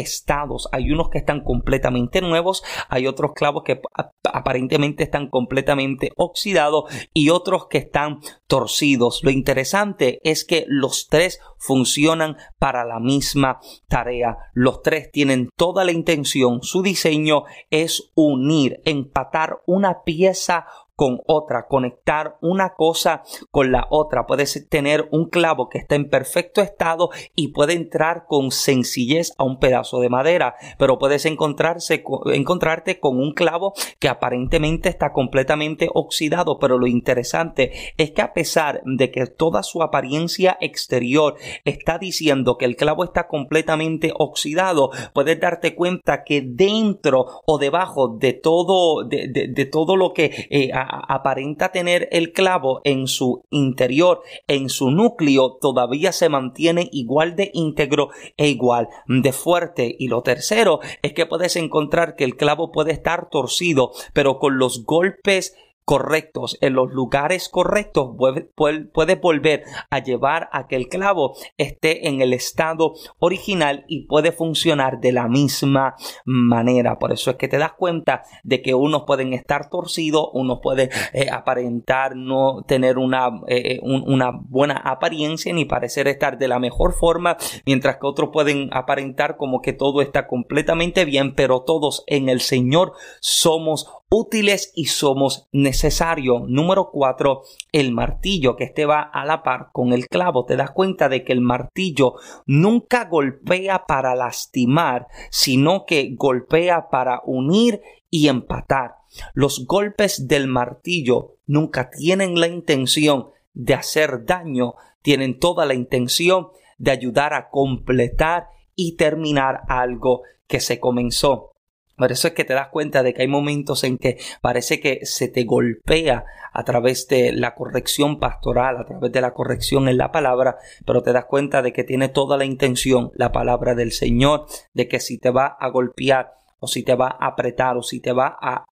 Hay 0.72 0.90
unos 0.90 1.08
que 1.10 1.18
están 1.18 1.42
completamente 1.42 2.20
nuevos, 2.20 2.62
hay 2.88 3.06
otros 3.06 3.32
clavos 3.34 3.62
que 3.64 3.80
aparentemente 4.24 5.04
están 5.04 5.28
completamente 5.28 6.10
oxidados 6.16 6.84
y 7.14 7.30
otros 7.30 7.66
que 7.68 7.78
están 7.78 8.20
torcidos. 8.46 9.20
Lo 9.22 9.30
interesante 9.30 10.20
es 10.22 10.44
que 10.44 10.64
los 10.68 11.08
tres 11.08 11.40
funcionan 11.58 12.36
para 12.58 12.84
la 12.84 13.00
misma 13.00 13.60
tarea. 13.88 14.36
Los 14.52 14.82
tres 14.82 15.10
tienen 15.12 15.48
toda 15.56 15.84
la 15.84 15.92
intención. 15.92 16.62
Su 16.62 16.82
diseño 16.82 17.44
es 17.70 18.10
unir, 18.14 18.80
empatar 18.84 19.60
una 19.66 20.02
pieza 20.04 20.66
con 21.00 21.22
otra, 21.26 21.66
conectar 21.66 22.36
una 22.42 22.74
cosa 22.74 23.22
con 23.50 23.72
la 23.72 23.86
otra. 23.88 24.26
Puedes 24.26 24.68
tener 24.68 25.08
un 25.12 25.30
clavo 25.30 25.70
que 25.70 25.78
está 25.78 25.94
en 25.94 26.10
perfecto 26.10 26.60
estado 26.60 27.08
y 27.34 27.52
puede 27.52 27.72
entrar 27.72 28.26
con 28.26 28.50
sencillez 28.50 29.32
a 29.38 29.44
un 29.44 29.58
pedazo 29.58 30.00
de 30.00 30.10
madera, 30.10 30.56
pero 30.78 30.98
puedes 30.98 31.24
encontrarse, 31.24 32.04
encontrarte 32.34 33.00
con 33.00 33.16
un 33.16 33.32
clavo 33.32 33.72
que 33.98 34.08
aparentemente 34.10 34.90
está 34.90 35.14
completamente 35.14 35.88
oxidado, 35.94 36.58
pero 36.58 36.76
lo 36.76 36.86
interesante 36.86 37.72
es 37.96 38.10
que 38.10 38.20
a 38.20 38.34
pesar 38.34 38.82
de 38.84 39.10
que 39.10 39.24
toda 39.24 39.62
su 39.62 39.82
apariencia 39.82 40.58
exterior 40.60 41.36
está 41.64 41.96
diciendo 41.96 42.58
que 42.58 42.66
el 42.66 42.76
clavo 42.76 43.04
está 43.04 43.26
completamente 43.26 44.12
oxidado, 44.18 44.90
puedes 45.14 45.40
darte 45.40 45.74
cuenta 45.74 46.24
que 46.24 46.42
dentro 46.44 47.24
o 47.46 47.56
debajo 47.56 48.18
de 48.18 48.34
todo, 48.34 49.04
de, 49.08 49.68
todo 49.72 49.96
lo 49.96 50.12
que 50.12 50.46
eh, 50.50 50.70
aparenta 50.90 51.72
tener 51.72 52.08
el 52.12 52.32
clavo 52.32 52.80
en 52.84 53.06
su 53.06 53.44
interior, 53.50 54.22
en 54.46 54.68
su 54.68 54.90
núcleo, 54.90 55.58
todavía 55.60 56.12
se 56.12 56.28
mantiene 56.28 56.88
igual 56.92 57.36
de 57.36 57.50
íntegro 57.54 58.10
e 58.36 58.48
igual 58.48 58.88
de 59.06 59.32
fuerte. 59.32 59.94
Y 59.98 60.08
lo 60.08 60.22
tercero 60.22 60.80
es 61.02 61.12
que 61.12 61.26
puedes 61.26 61.56
encontrar 61.56 62.16
que 62.16 62.24
el 62.24 62.36
clavo 62.36 62.72
puede 62.72 62.92
estar 62.92 63.28
torcido, 63.30 63.92
pero 64.12 64.38
con 64.38 64.58
los 64.58 64.84
golpes 64.84 65.54
correctos, 65.90 66.56
en 66.60 66.74
los 66.74 66.92
lugares 66.92 67.48
correctos, 67.48 68.14
puedes 68.54 69.20
volver 69.20 69.64
a 69.90 69.98
llevar 69.98 70.48
a 70.52 70.68
que 70.68 70.76
el 70.76 70.86
clavo 70.86 71.34
esté 71.58 72.06
en 72.06 72.20
el 72.20 72.32
estado 72.32 72.94
original 73.18 73.84
y 73.88 74.06
puede 74.06 74.30
funcionar 74.30 75.00
de 75.00 75.10
la 75.10 75.26
misma 75.26 75.96
manera. 76.24 77.00
Por 77.00 77.10
eso 77.10 77.32
es 77.32 77.38
que 77.38 77.48
te 77.48 77.58
das 77.58 77.72
cuenta 77.72 78.22
de 78.44 78.62
que 78.62 78.72
unos 78.72 79.02
pueden 79.02 79.32
estar 79.32 79.68
torcidos, 79.68 80.28
unos 80.32 80.60
pueden 80.62 80.90
eh, 81.12 81.26
aparentar 81.28 82.14
no 82.14 82.62
tener 82.68 82.96
una, 82.96 83.40
eh, 83.48 83.80
una 83.82 84.30
buena 84.30 84.76
apariencia 84.76 85.52
ni 85.52 85.64
parecer 85.64 86.06
estar 86.06 86.38
de 86.38 86.46
la 86.46 86.60
mejor 86.60 86.92
forma, 86.92 87.36
mientras 87.66 87.96
que 87.96 88.06
otros 88.06 88.30
pueden 88.32 88.68
aparentar 88.72 89.36
como 89.36 89.60
que 89.60 89.72
todo 89.72 90.02
está 90.02 90.28
completamente 90.28 91.04
bien, 91.04 91.34
pero 91.34 91.62
todos 91.62 92.04
en 92.06 92.28
el 92.28 92.40
Señor 92.42 92.92
somos 93.18 93.88
útiles 94.10 94.72
y 94.74 94.86
somos 94.86 95.48
necesarios. 95.52 96.42
Número 96.48 96.90
cuatro, 96.92 97.42
el 97.72 97.92
martillo 97.92 98.56
que 98.56 98.64
este 98.64 98.84
va 98.84 99.02
a 99.02 99.24
la 99.24 99.42
par 99.42 99.68
con 99.72 99.92
el 99.92 100.08
clavo. 100.08 100.44
Te 100.44 100.56
das 100.56 100.72
cuenta 100.72 101.08
de 101.08 101.24
que 101.24 101.32
el 101.32 101.40
martillo 101.40 102.14
nunca 102.46 103.04
golpea 103.04 103.86
para 103.86 104.14
lastimar, 104.14 105.06
sino 105.30 105.86
que 105.86 106.14
golpea 106.16 106.88
para 106.90 107.22
unir 107.24 107.80
y 108.10 108.28
empatar. 108.28 108.96
Los 109.32 109.66
golpes 109.66 110.26
del 110.28 110.48
martillo 110.48 111.36
nunca 111.46 111.90
tienen 111.90 112.38
la 112.38 112.48
intención 112.48 113.28
de 113.54 113.74
hacer 113.74 114.24
daño, 114.24 114.74
tienen 115.02 115.38
toda 115.38 115.66
la 115.66 115.74
intención 115.74 116.48
de 116.78 116.90
ayudar 116.90 117.34
a 117.34 117.48
completar 117.50 118.48
y 118.74 118.96
terminar 118.96 119.62
algo 119.68 120.22
que 120.46 120.60
se 120.60 120.80
comenzó. 120.80 121.52
Por 122.00 122.12
eso 122.12 122.28
es 122.28 122.32
que 122.34 122.46
te 122.46 122.54
das 122.54 122.68
cuenta 122.68 123.02
de 123.02 123.12
que 123.12 123.20
hay 123.20 123.28
momentos 123.28 123.84
en 123.84 123.98
que 123.98 124.16
parece 124.40 124.80
que 124.80 125.04
se 125.04 125.28
te 125.28 125.44
golpea 125.44 126.24
a 126.50 126.64
través 126.64 127.06
de 127.08 127.30
la 127.30 127.54
corrección 127.54 128.18
pastoral, 128.18 128.78
a 128.78 128.86
través 128.86 129.12
de 129.12 129.20
la 129.20 129.34
corrección 129.34 129.86
en 129.86 129.98
la 129.98 130.10
palabra, 130.10 130.56
pero 130.86 131.02
te 131.02 131.12
das 131.12 131.26
cuenta 131.26 131.60
de 131.60 131.74
que 131.74 131.84
tiene 131.84 132.08
toda 132.08 132.38
la 132.38 132.46
intención 132.46 133.12
la 133.16 133.32
palabra 133.32 133.74
del 133.74 133.92
Señor, 133.92 134.46
de 134.72 134.88
que 134.88 134.98
si 134.98 135.18
te 135.18 135.28
va 135.28 135.44
a 135.60 135.68
golpear 135.68 136.38
o 136.58 136.68
si 136.68 136.82
te 136.82 136.94
va 136.94 137.18
a 137.20 137.26
apretar 137.26 137.76
o 137.76 137.82
si 137.82 138.00
te 138.00 138.12
va 138.12 138.34
a, 138.40 138.64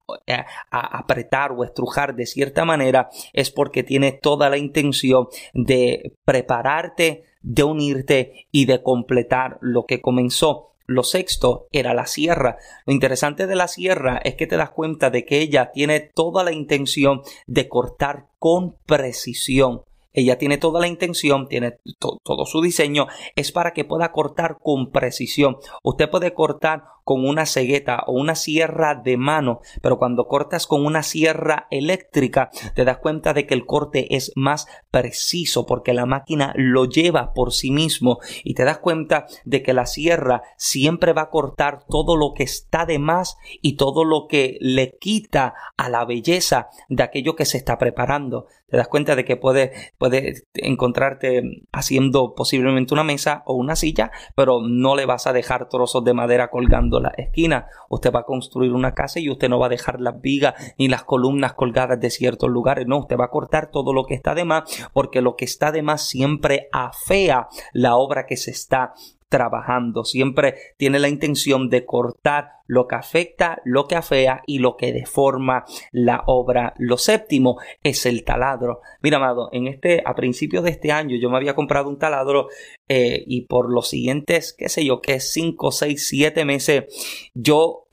a, 0.70 0.98
apretar 0.98 1.52
o 1.52 1.64
estrujar 1.64 2.16
de 2.16 2.24
cierta 2.24 2.64
manera, 2.64 3.10
es 3.34 3.50
porque 3.50 3.82
tiene 3.82 4.12
toda 4.12 4.48
la 4.48 4.56
intención 4.56 5.26
de 5.52 6.14
prepararte, 6.24 7.24
de 7.42 7.62
unirte 7.62 8.46
y 8.50 8.64
de 8.64 8.82
completar 8.82 9.58
lo 9.60 9.84
que 9.84 10.00
comenzó. 10.00 10.68
Lo 10.90 11.02
sexto 11.02 11.68
era 11.70 11.92
la 11.92 12.06
sierra. 12.06 12.56
Lo 12.86 12.94
interesante 12.94 13.46
de 13.46 13.54
la 13.54 13.68
sierra 13.68 14.22
es 14.24 14.36
que 14.36 14.46
te 14.46 14.56
das 14.56 14.70
cuenta 14.70 15.10
de 15.10 15.26
que 15.26 15.42
ella 15.42 15.70
tiene 15.70 16.00
toda 16.00 16.42
la 16.42 16.50
intención 16.50 17.20
de 17.46 17.68
cortar 17.68 18.28
con 18.38 18.74
precisión. 18.86 19.82
ella 20.14 20.38
tiene 20.38 20.56
toda 20.56 20.80
la 20.80 20.88
intención, 20.88 21.46
tiene 21.46 21.76
todo 21.98 22.46
su 22.46 22.62
diseño, 22.62 23.06
es 23.36 23.52
para 23.52 23.72
que 23.72 23.84
pueda 23.84 24.10
cortar 24.12 24.56
con 24.60 24.90
precisión. 24.90 25.58
Usted 25.82 26.08
puede 26.08 26.32
cortar 26.32 26.84
con 27.08 27.26
una 27.26 27.46
cegueta 27.46 28.04
o 28.06 28.12
una 28.12 28.34
sierra 28.34 28.94
de 28.94 29.16
mano, 29.16 29.62
pero 29.80 29.96
cuando 29.96 30.28
cortas 30.28 30.66
con 30.66 30.84
una 30.84 31.02
sierra 31.02 31.66
eléctrica 31.70 32.50
te 32.74 32.84
das 32.84 32.98
cuenta 32.98 33.32
de 33.32 33.46
que 33.46 33.54
el 33.54 33.64
corte 33.64 34.14
es 34.14 34.30
más 34.36 34.66
preciso 34.90 35.64
porque 35.64 35.94
la 35.94 36.04
máquina 36.04 36.52
lo 36.54 36.84
lleva 36.84 37.32
por 37.32 37.54
sí 37.54 37.70
mismo 37.70 38.18
y 38.44 38.52
te 38.52 38.64
das 38.64 38.80
cuenta 38.80 39.24
de 39.46 39.62
que 39.62 39.72
la 39.72 39.86
sierra 39.86 40.42
siempre 40.58 41.14
va 41.14 41.22
a 41.22 41.30
cortar 41.30 41.86
todo 41.88 42.14
lo 42.14 42.34
que 42.34 42.42
está 42.42 42.84
de 42.84 42.98
más 42.98 43.38
y 43.62 43.76
todo 43.76 44.04
lo 44.04 44.26
que 44.28 44.58
le 44.60 44.98
quita 44.98 45.54
a 45.78 45.88
la 45.88 46.04
belleza 46.04 46.68
de 46.90 47.04
aquello 47.04 47.36
que 47.36 47.46
se 47.46 47.56
está 47.56 47.78
preparando. 47.78 48.48
Te 48.68 48.76
das 48.76 48.88
cuenta 48.88 49.16
de 49.16 49.24
que 49.24 49.36
puedes 49.36 49.94
puede 49.96 50.42
encontrarte 50.52 51.62
haciendo 51.72 52.34
posiblemente 52.34 52.92
una 52.92 53.02
mesa 53.02 53.42
o 53.46 53.54
una 53.54 53.76
silla, 53.76 54.10
pero 54.36 54.60
no 54.60 54.94
le 54.94 55.06
vas 55.06 55.26
a 55.26 55.32
dejar 55.32 55.70
trozos 55.70 56.04
de 56.04 56.12
madera 56.12 56.50
colgando 56.50 56.97
la 57.00 57.12
esquina. 57.16 57.66
Usted 57.88 58.12
va 58.12 58.20
a 58.20 58.24
construir 58.24 58.72
una 58.72 58.94
casa 58.94 59.20
y 59.20 59.30
usted 59.30 59.48
no 59.48 59.58
va 59.58 59.66
a 59.66 59.70
dejar 59.70 60.00
las 60.00 60.20
vigas 60.20 60.54
ni 60.78 60.88
las 60.88 61.04
columnas 61.04 61.54
colgadas 61.54 62.00
de 62.00 62.10
ciertos 62.10 62.50
lugares. 62.50 62.86
No, 62.86 62.98
usted 62.98 63.18
va 63.18 63.26
a 63.26 63.30
cortar 63.30 63.70
todo 63.70 63.92
lo 63.92 64.04
que 64.04 64.14
está 64.14 64.34
de 64.34 64.44
más 64.44 64.64
porque 64.92 65.20
lo 65.20 65.36
que 65.36 65.44
está 65.44 65.72
de 65.72 65.82
más 65.82 66.02
siempre 66.02 66.68
afea 66.72 67.48
la 67.72 67.96
obra 67.96 68.26
que 68.26 68.36
se 68.36 68.50
está 68.50 68.94
trabajando. 69.28 70.04
Siempre 70.04 70.54
tiene 70.76 70.98
la 70.98 71.08
intención 71.08 71.68
de 71.68 71.84
cortar 71.84 72.52
lo 72.66 72.86
que 72.86 72.96
afecta, 72.96 73.60
lo 73.64 73.86
que 73.86 73.96
afea 73.96 74.42
y 74.46 74.58
lo 74.58 74.76
que 74.76 74.92
deforma 74.92 75.64
la 75.90 76.22
obra. 76.26 76.74
Lo 76.78 76.98
séptimo 76.98 77.58
es 77.82 78.06
el 78.06 78.24
taladro. 78.24 78.80
Mira, 79.02 79.16
amado, 79.16 79.48
en 79.52 79.66
este, 79.66 80.02
a 80.04 80.14
principios 80.14 80.64
de 80.64 80.70
este 80.70 80.92
año 80.92 81.16
yo 81.16 81.30
me 81.30 81.36
había 81.36 81.54
comprado 81.54 81.88
un 81.88 81.98
taladro 81.98 82.48
eh, 82.88 83.24
y 83.26 83.42
por 83.42 83.70
los 83.70 83.88
siguientes, 83.88 84.54
qué 84.56 84.68
sé 84.68 84.84
yo, 84.84 85.00
que 85.00 85.20
5, 85.20 85.72
6, 85.72 86.08
7 86.08 86.44
meses, 86.44 87.30
yo, 87.34 87.86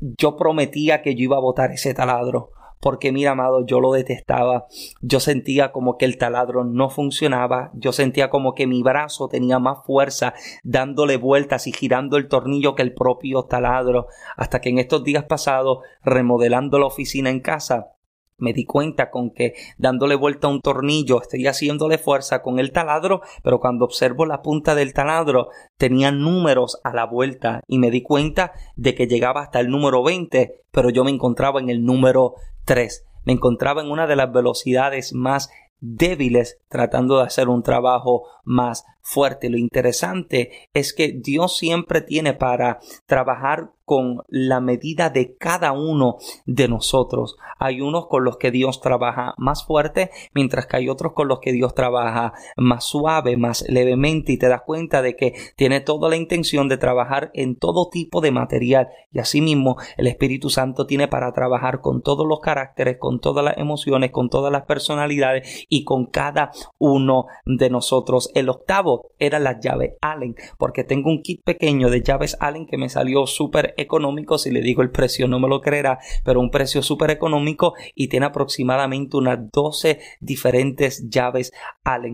yo 0.00 0.36
prometía 0.36 1.02
que 1.02 1.14
yo 1.14 1.24
iba 1.24 1.36
a 1.36 1.40
botar 1.40 1.72
ese 1.72 1.92
taladro 1.94 2.52
porque 2.80 3.12
mira, 3.12 3.32
amado, 3.32 3.64
yo 3.66 3.78
lo 3.78 3.92
detestaba. 3.92 4.66
Yo 5.02 5.20
sentía 5.20 5.70
como 5.70 5.98
que 5.98 6.06
el 6.06 6.16
taladro 6.16 6.64
no 6.64 6.88
funcionaba, 6.88 7.70
yo 7.74 7.92
sentía 7.92 8.30
como 8.30 8.54
que 8.54 8.66
mi 8.66 8.82
brazo 8.82 9.28
tenía 9.28 9.58
más 9.58 9.84
fuerza 9.84 10.34
dándole 10.64 11.18
vueltas 11.18 11.66
y 11.66 11.72
girando 11.72 12.16
el 12.16 12.28
tornillo 12.28 12.74
que 12.74 12.82
el 12.82 12.94
propio 12.94 13.42
taladro, 13.44 14.06
hasta 14.36 14.60
que 14.60 14.70
en 14.70 14.78
estos 14.78 15.04
días 15.04 15.24
pasados, 15.24 15.80
remodelando 16.02 16.78
la 16.78 16.86
oficina 16.86 17.30
en 17.30 17.40
casa, 17.40 17.92
me 18.40 18.52
di 18.52 18.64
cuenta 18.64 19.10
con 19.10 19.30
que 19.30 19.54
dándole 19.78 20.14
vuelta 20.14 20.46
a 20.46 20.50
un 20.50 20.60
tornillo 20.60 21.20
estoy 21.20 21.46
haciéndole 21.46 21.98
fuerza 21.98 22.42
con 22.42 22.58
el 22.58 22.72
taladro, 22.72 23.20
pero 23.42 23.60
cuando 23.60 23.84
observo 23.84 24.26
la 24.26 24.42
punta 24.42 24.74
del 24.74 24.92
taladro 24.92 25.48
tenía 25.76 26.10
números 26.10 26.80
a 26.84 26.92
la 26.92 27.06
vuelta 27.06 27.62
y 27.66 27.78
me 27.78 27.90
di 27.90 28.02
cuenta 28.02 28.52
de 28.76 28.94
que 28.94 29.06
llegaba 29.06 29.42
hasta 29.42 29.60
el 29.60 29.68
número 29.68 30.02
20, 30.02 30.62
pero 30.70 30.90
yo 30.90 31.04
me 31.04 31.10
encontraba 31.10 31.60
en 31.60 31.70
el 31.70 31.84
número 31.84 32.34
3. 32.64 33.06
Me 33.24 33.32
encontraba 33.34 33.82
en 33.82 33.90
una 33.90 34.06
de 34.06 34.16
las 34.16 34.32
velocidades 34.32 35.12
más 35.12 35.50
débiles 35.80 36.58
tratando 36.68 37.18
de 37.18 37.24
hacer 37.24 37.48
un 37.48 37.62
trabajo 37.62 38.26
más 38.44 38.84
fuerte. 39.00 39.50
Lo 39.50 39.56
interesante 39.56 40.68
es 40.72 40.92
que 40.92 41.12
Dios 41.12 41.56
siempre 41.56 42.00
tiene 42.02 42.34
para 42.34 42.80
trabajar 43.06 43.72
con 43.90 44.22
la 44.28 44.60
medida 44.60 45.10
de 45.10 45.34
cada 45.36 45.72
uno 45.72 46.18
de 46.46 46.68
nosotros. 46.68 47.36
Hay 47.58 47.80
unos 47.80 48.06
con 48.06 48.22
los 48.22 48.36
que 48.36 48.52
Dios 48.52 48.80
trabaja 48.80 49.34
más 49.36 49.66
fuerte, 49.66 50.10
mientras 50.32 50.68
que 50.68 50.76
hay 50.76 50.88
otros 50.88 51.12
con 51.12 51.26
los 51.26 51.40
que 51.40 51.50
Dios 51.50 51.74
trabaja 51.74 52.32
más 52.56 52.84
suave, 52.84 53.36
más 53.36 53.64
levemente, 53.68 54.30
y 54.30 54.38
te 54.38 54.46
das 54.46 54.62
cuenta 54.64 55.02
de 55.02 55.16
que 55.16 55.34
tiene 55.56 55.80
toda 55.80 56.08
la 56.08 56.14
intención 56.14 56.68
de 56.68 56.78
trabajar 56.78 57.32
en 57.34 57.56
todo 57.56 57.88
tipo 57.90 58.20
de 58.20 58.30
material. 58.30 58.90
Y 59.10 59.18
asimismo, 59.18 59.76
el 59.96 60.06
Espíritu 60.06 60.50
Santo 60.50 60.86
tiene 60.86 61.08
para 61.08 61.32
trabajar 61.32 61.80
con 61.80 62.00
todos 62.00 62.24
los 62.28 62.38
caracteres, 62.38 62.96
con 63.00 63.18
todas 63.18 63.44
las 63.44 63.58
emociones, 63.58 64.12
con 64.12 64.30
todas 64.30 64.52
las 64.52 64.66
personalidades 64.66 65.66
y 65.68 65.82
con 65.82 66.06
cada 66.06 66.52
uno 66.78 67.26
de 67.44 67.70
nosotros. 67.70 68.30
El 68.36 68.50
octavo 68.50 69.10
era 69.18 69.40
la 69.40 69.58
llave 69.58 69.96
Allen, 70.00 70.36
porque 70.58 70.84
tengo 70.84 71.10
un 71.10 71.22
kit 71.22 71.42
pequeño 71.42 71.90
de 71.90 72.02
llaves 72.02 72.36
Allen 72.38 72.68
que 72.68 72.78
me 72.78 72.88
salió 72.88 73.26
súper 73.26 73.74
económico, 73.80 74.38
si 74.38 74.50
le 74.50 74.60
digo 74.60 74.82
el 74.82 74.90
precio 74.90 75.26
no 75.28 75.38
me 75.38 75.48
lo 75.48 75.60
creerá, 75.60 75.98
pero 76.24 76.40
un 76.40 76.50
precio 76.50 76.82
súper 76.82 77.10
económico 77.10 77.74
y 77.94 78.08
tiene 78.08 78.26
aproximadamente 78.26 79.16
unas 79.16 79.50
12 79.50 80.00
diferentes 80.20 81.08
llaves 81.08 81.52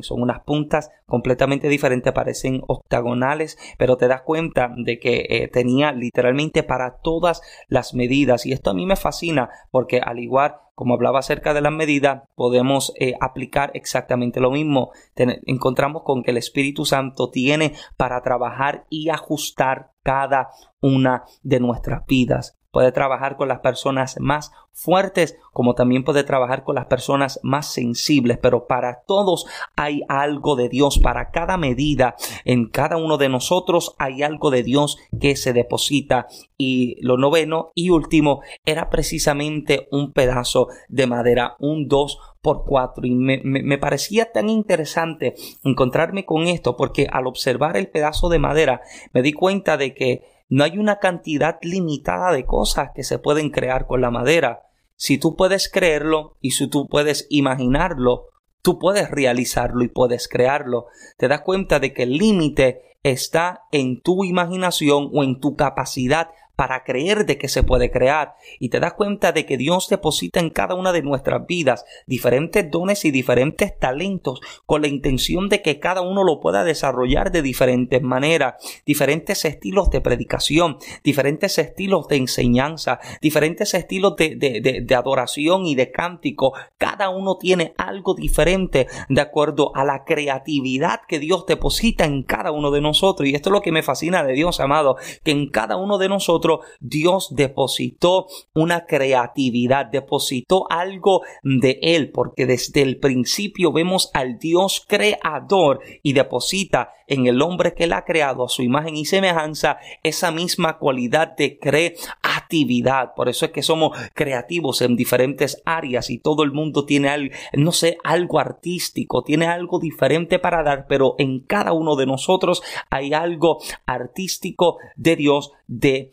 Son 0.03 0.23
unas 0.23 0.41
puntas 0.41 0.91
completamente 1.07 1.69
diferentes, 1.69 2.13
parecen 2.13 2.63
octagonales, 2.67 3.59
pero 3.79 3.97
te 3.97 4.09
das 4.09 4.23
cuenta 4.23 4.73
de 4.77 4.99
que 4.99 5.27
eh, 5.29 5.49
tenía 5.49 5.93
literalmente 5.93 6.63
para 6.63 6.99
todas 6.99 7.43
las 7.69 7.95
medidas. 7.95 8.47
Y 8.47 8.53
esto 8.53 8.71
a 8.71 8.75
mí 8.75 8.87
me 8.87 8.97
fascina 8.97 9.51
porque 9.71 10.01
al 10.01 10.19
igual 10.19 10.57
como 10.77 10.93
hablaba 10.93 11.21
acerca 11.21 11.55
de 11.55 11.63
las 11.63 11.73
medidas, 11.73 12.25
podemos 12.35 12.93
eh, 13.01 13.15
aplicar 13.19 13.71
exactamente 13.73 14.41
lo 14.41 14.51
mismo. 14.51 14.93
encontramos 15.17 16.03
con 16.03 16.23
que 16.23 16.33
el 16.33 16.37
Espíritu 16.37 16.85
Santo 16.85 17.31
tiene 17.31 17.73
para 17.97 18.21
trabajar 18.21 18.85
y 18.91 19.09
ajustar 19.09 19.93
cada 20.03 20.51
una 20.83 21.25
de 21.43 21.61
nuestras 21.61 22.05
vidas 22.05 22.59
puede 22.77 22.93
trabajar 22.93 23.39
con 23.39 23.49
las 23.49 23.61
personas 23.61 24.17
más 24.21 24.53
fuertes 24.77 25.39
como 25.55 25.75
también 25.75 26.05
puede 26.05 26.25
trabajar 26.25 26.63
con 26.63 26.75
las 26.75 26.85
personas 26.85 27.41
más 27.43 27.73
sensibles, 27.73 28.37
pero 28.37 28.67
para 28.67 29.01
todos 29.07 29.47
hay 29.77 30.03
algo 30.07 30.57
de 30.57 30.69
Dios, 30.69 30.99
para 30.99 31.31
cada 31.31 31.57
medida 31.57 32.17
en 32.45 32.69
cada 32.69 32.99
uno 32.99 33.17
de 33.17 33.31
nosotros 33.31 33.95
hay 33.99 34.23
algo 34.23 34.51
de 34.51 34.63
Dios 34.63 34.99
que 35.19 35.37
se 35.37 35.55
deposita. 35.55 36.27
Y 36.59 36.99
lo 37.01 37.17
noveno 37.17 37.73
y 37.75 37.89
último 37.89 38.43
era 38.67 38.91
precisamente 38.91 39.89
un 39.91 40.13
pedazo 40.13 40.69
de 40.89 41.07
madera, 41.07 41.57
un 41.59 41.89
2 41.89 42.19
por 42.43 42.65
4 42.67 43.07
y 43.07 43.15
me, 43.15 43.41
me 43.43 43.79
parecía 43.79 44.31
tan 44.33 44.51
interesante 44.51 45.35
encontrarme 45.65 46.27
con 46.27 46.47
esto 46.47 46.77
porque 46.77 47.07
al 47.11 47.27
observar 47.27 47.79
el 47.79 47.89
pedazo 47.89 48.29
de 48.29 48.39
madera 48.39 48.83
me 49.15 49.23
di 49.23 49.33
cuenta 49.33 49.79
de 49.79 49.95
que 49.95 50.36
no 50.49 50.65
hay 50.65 50.79
una 50.79 50.99
cantidad 50.99 51.59
limitada 51.63 52.33
de 52.33 52.45
cosas 52.45 52.91
que 52.95 53.03
se 53.03 53.19
pueden 53.19 53.51
crear 53.51 53.87
con 53.87 54.01
la 54.01 54.11
madera. 54.11 54.63
Si 54.95 55.19
tú 55.19 55.37
puedes 55.37 55.69
creerlo 55.69 56.37
y 56.41 56.53
si 56.53 56.69
tú 56.69 56.87
puedes 56.89 57.27
imaginarlo, 57.31 58.27
tú 58.63 58.79
puedes 58.79 59.11
realizarlo 59.11 59.83
y 59.85 59.89
puedes 59.89 60.29
crearlo. 60.29 60.87
Te 61.17 61.29
das 61.29 61.43
cuenta 61.43 61.81
de 61.81 61.93
que 61.93 62.05
el 62.05 62.19
límite 62.19 62.83
está 63.03 63.63
en 63.73 64.01
tu 64.01 64.25
imaginación 64.25 65.11
o 65.13 65.23
en 65.23 65.41
tu 65.41 65.57
capacidad 65.57 66.31
para 66.57 66.85
creer 66.85 67.27
de 67.27 67.37
que 67.37 67.49
se 67.49 67.63
puede 67.63 67.91
crear 67.91 68.35
y 68.59 68.71
te 68.71 68.81
das 68.81 68.95
cuenta 68.95 69.33
de 69.33 69.45
que 69.45 69.59
Dios 69.59 69.89
deposita 69.89 70.41
en 70.41 70.49
cada 70.49 70.75
una 70.75 70.93
de 70.93 71.03
nuestras 71.03 71.47
vidas 71.47 71.85
diferentes 72.07 72.71
dones 72.71 73.05
y 73.05 73.11
diferentes 73.11 73.79
talentos 73.79 74.41
con 74.65 74.81
la 74.81 74.89
intención 74.89 75.51
de 75.51 75.61
que 75.61 75.79
cada 75.79 76.01
uno 76.01 76.25
lo 76.25 76.41
pueda 76.41 76.65
desarrollar 76.65 77.31
de 77.31 77.43
diferentes 77.43 78.01
maneras, 78.03 78.55
diferentes 78.87 79.45
estilos 79.45 79.91
de 79.91 80.01
predicación, 80.01 80.79
diferentes 81.05 81.59
estilos 81.59 82.09
de 82.09 82.17
enseñanza, 82.17 83.01
diferentes 83.21 83.75
estilos 83.75 84.17
de, 84.17 84.37
de, 84.37 84.95
adoración 84.95 85.67
y 85.67 85.75
de 85.75 85.91
cántico. 85.91 86.55
Cada 86.79 87.11
uno 87.11 87.37
tiene 87.37 87.75
algo 87.77 88.15
diferente 88.15 88.87
de 89.11 89.21
acuerdo 89.21 89.73
a 89.75 89.85
la 89.85 90.05
creatividad 90.05 91.01
que 91.07 91.19
Dios 91.19 91.45
deposita 91.45 92.07
en 92.07 92.23
cada 92.23 92.51
uno 92.51 92.71
de 92.71 92.81
nosotros 92.81 93.29
y 93.29 93.35
esto 93.35 93.51
es 93.51 93.53
lo 93.53 93.61
que 93.61 93.73
me 93.73 93.83
fascina 93.83 94.25
de 94.25 94.33
Dios, 94.33 94.61
amado, 94.61 94.97
que 95.23 95.33
en 95.33 95.51
cada 95.51 95.77
uno 95.77 95.99
de 95.99 96.09
nosotros 96.09 96.46
Dios 96.81 97.29
depositó 97.35 98.27
una 98.55 98.87
creatividad, 98.87 99.87
depositó 99.87 100.67
algo 100.71 101.23
de 101.43 101.79
Él, 101.83 102.11
porque 102.11 102.47
desde 102.47 102.83
el 102.83 102.99
principio 102.99 103.73
vemos 103.73 104.11
al 104.15 104.39
Dios 104.39 104.85
creador 104.87 105.81
y 106.03 106.13
deposita 106.13 106.93
en 107.07 107.27
el 107.27 107.41
hombre 107.43 107.75
que 107.75 107.85
Él 107.85 107.93
ha 107.93 108.05
creado 108.05 108.45
a 108.45 108.49
su 108.49 108.63
imagen 108.63 108.97
y 108.97 109.05
semejanza 109.05 109.79
esa 110.03 110.31
misma 110.31 110.79
cualidad 110.79 111.37
de 111.37 111.59
creatividad. 111.59 113.15
Por 113.15 113.29
eso 113.29 113.47
es 113.47 113.53
que 113.53 113.63
somos 113.63 113.97
creativos 114.15 114.83
en 114.83 114.97
diferentes 114.97 115.63
áreas 115.65 116.11
y 116.11 116.19
todo 116.19 116.43
el 116.43 116.53
mundo 116.53 116.85
tiene 116.85 117.09
algo, 117.09 117.35
no 117.53 117.73
sé, 117.73 117.99
algo 118.05 118.39
artístico, 118.39 119.23
tiene 119.23 119.47
algo 119.47 119.79
diferente 119.79 120.39
para 120.39 120.63
dar, 120.63 120.87
pero 120.89 121.15
en 121.19 121.41
cada 121.41 121.73
uno 121.73 121.97
de 121.97 122.07
nosotros 122.07 122.63
hay 122.91 123.13
algo 123.13 123.59
artístico 123.87 124.79
de 124.97 125.17
Dios 125.17 125.53
de 125.67 126.13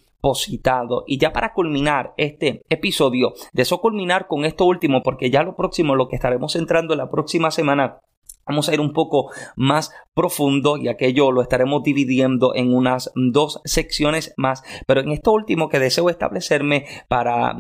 y 1.06 1.18
ya 1.18 1.34
para 1.34 1.54
culminar 1.54 2.14
este 2.18 2.64
episodio, 2.70 3.34
deseo 3.52 3.82
culminar 3.82 4.28
con 4.28 4.46
esto 4.46 4.66
último, 4.66 5.04
porque 5.04 5.30
ya 5.30 5.44
lo 5.44 5.56
próximo, 5.56 5.96
lo 5.96 6.08
que 6.08 6.16
estaremos 6.16 6.56
entrando 6.56 6.94
en 6.94 7.00
la 7.00 7.10
próxima 7.10 7.52
semana, 7.52 8.00
Vamos 8.46 8.68
a 8.68 8.74
ir 8.74 8.82
un 8.82 8.94
poco 8.94 9.32
más 9.56 9.92
profundo 10.14 10.78
y 10.78 10.90
aquello 10.90 11.32
lo 11.32 11.42
estaremos 11.42 11.84
dividiendo 11.84 12.54
en 12.56 12.74
unas 12.74 13.12
dos 13.16 13.62
secciones 13.64 14.34
más. 14.38 14.64
Pero 14.86 15.02
en 15.02 15.12
esto 15.12 15.32
último 15.32 15.70
que 15.70 15.80
deseo 15.80 16.10
establecerme 16.10 16.86
para 17.08 17.56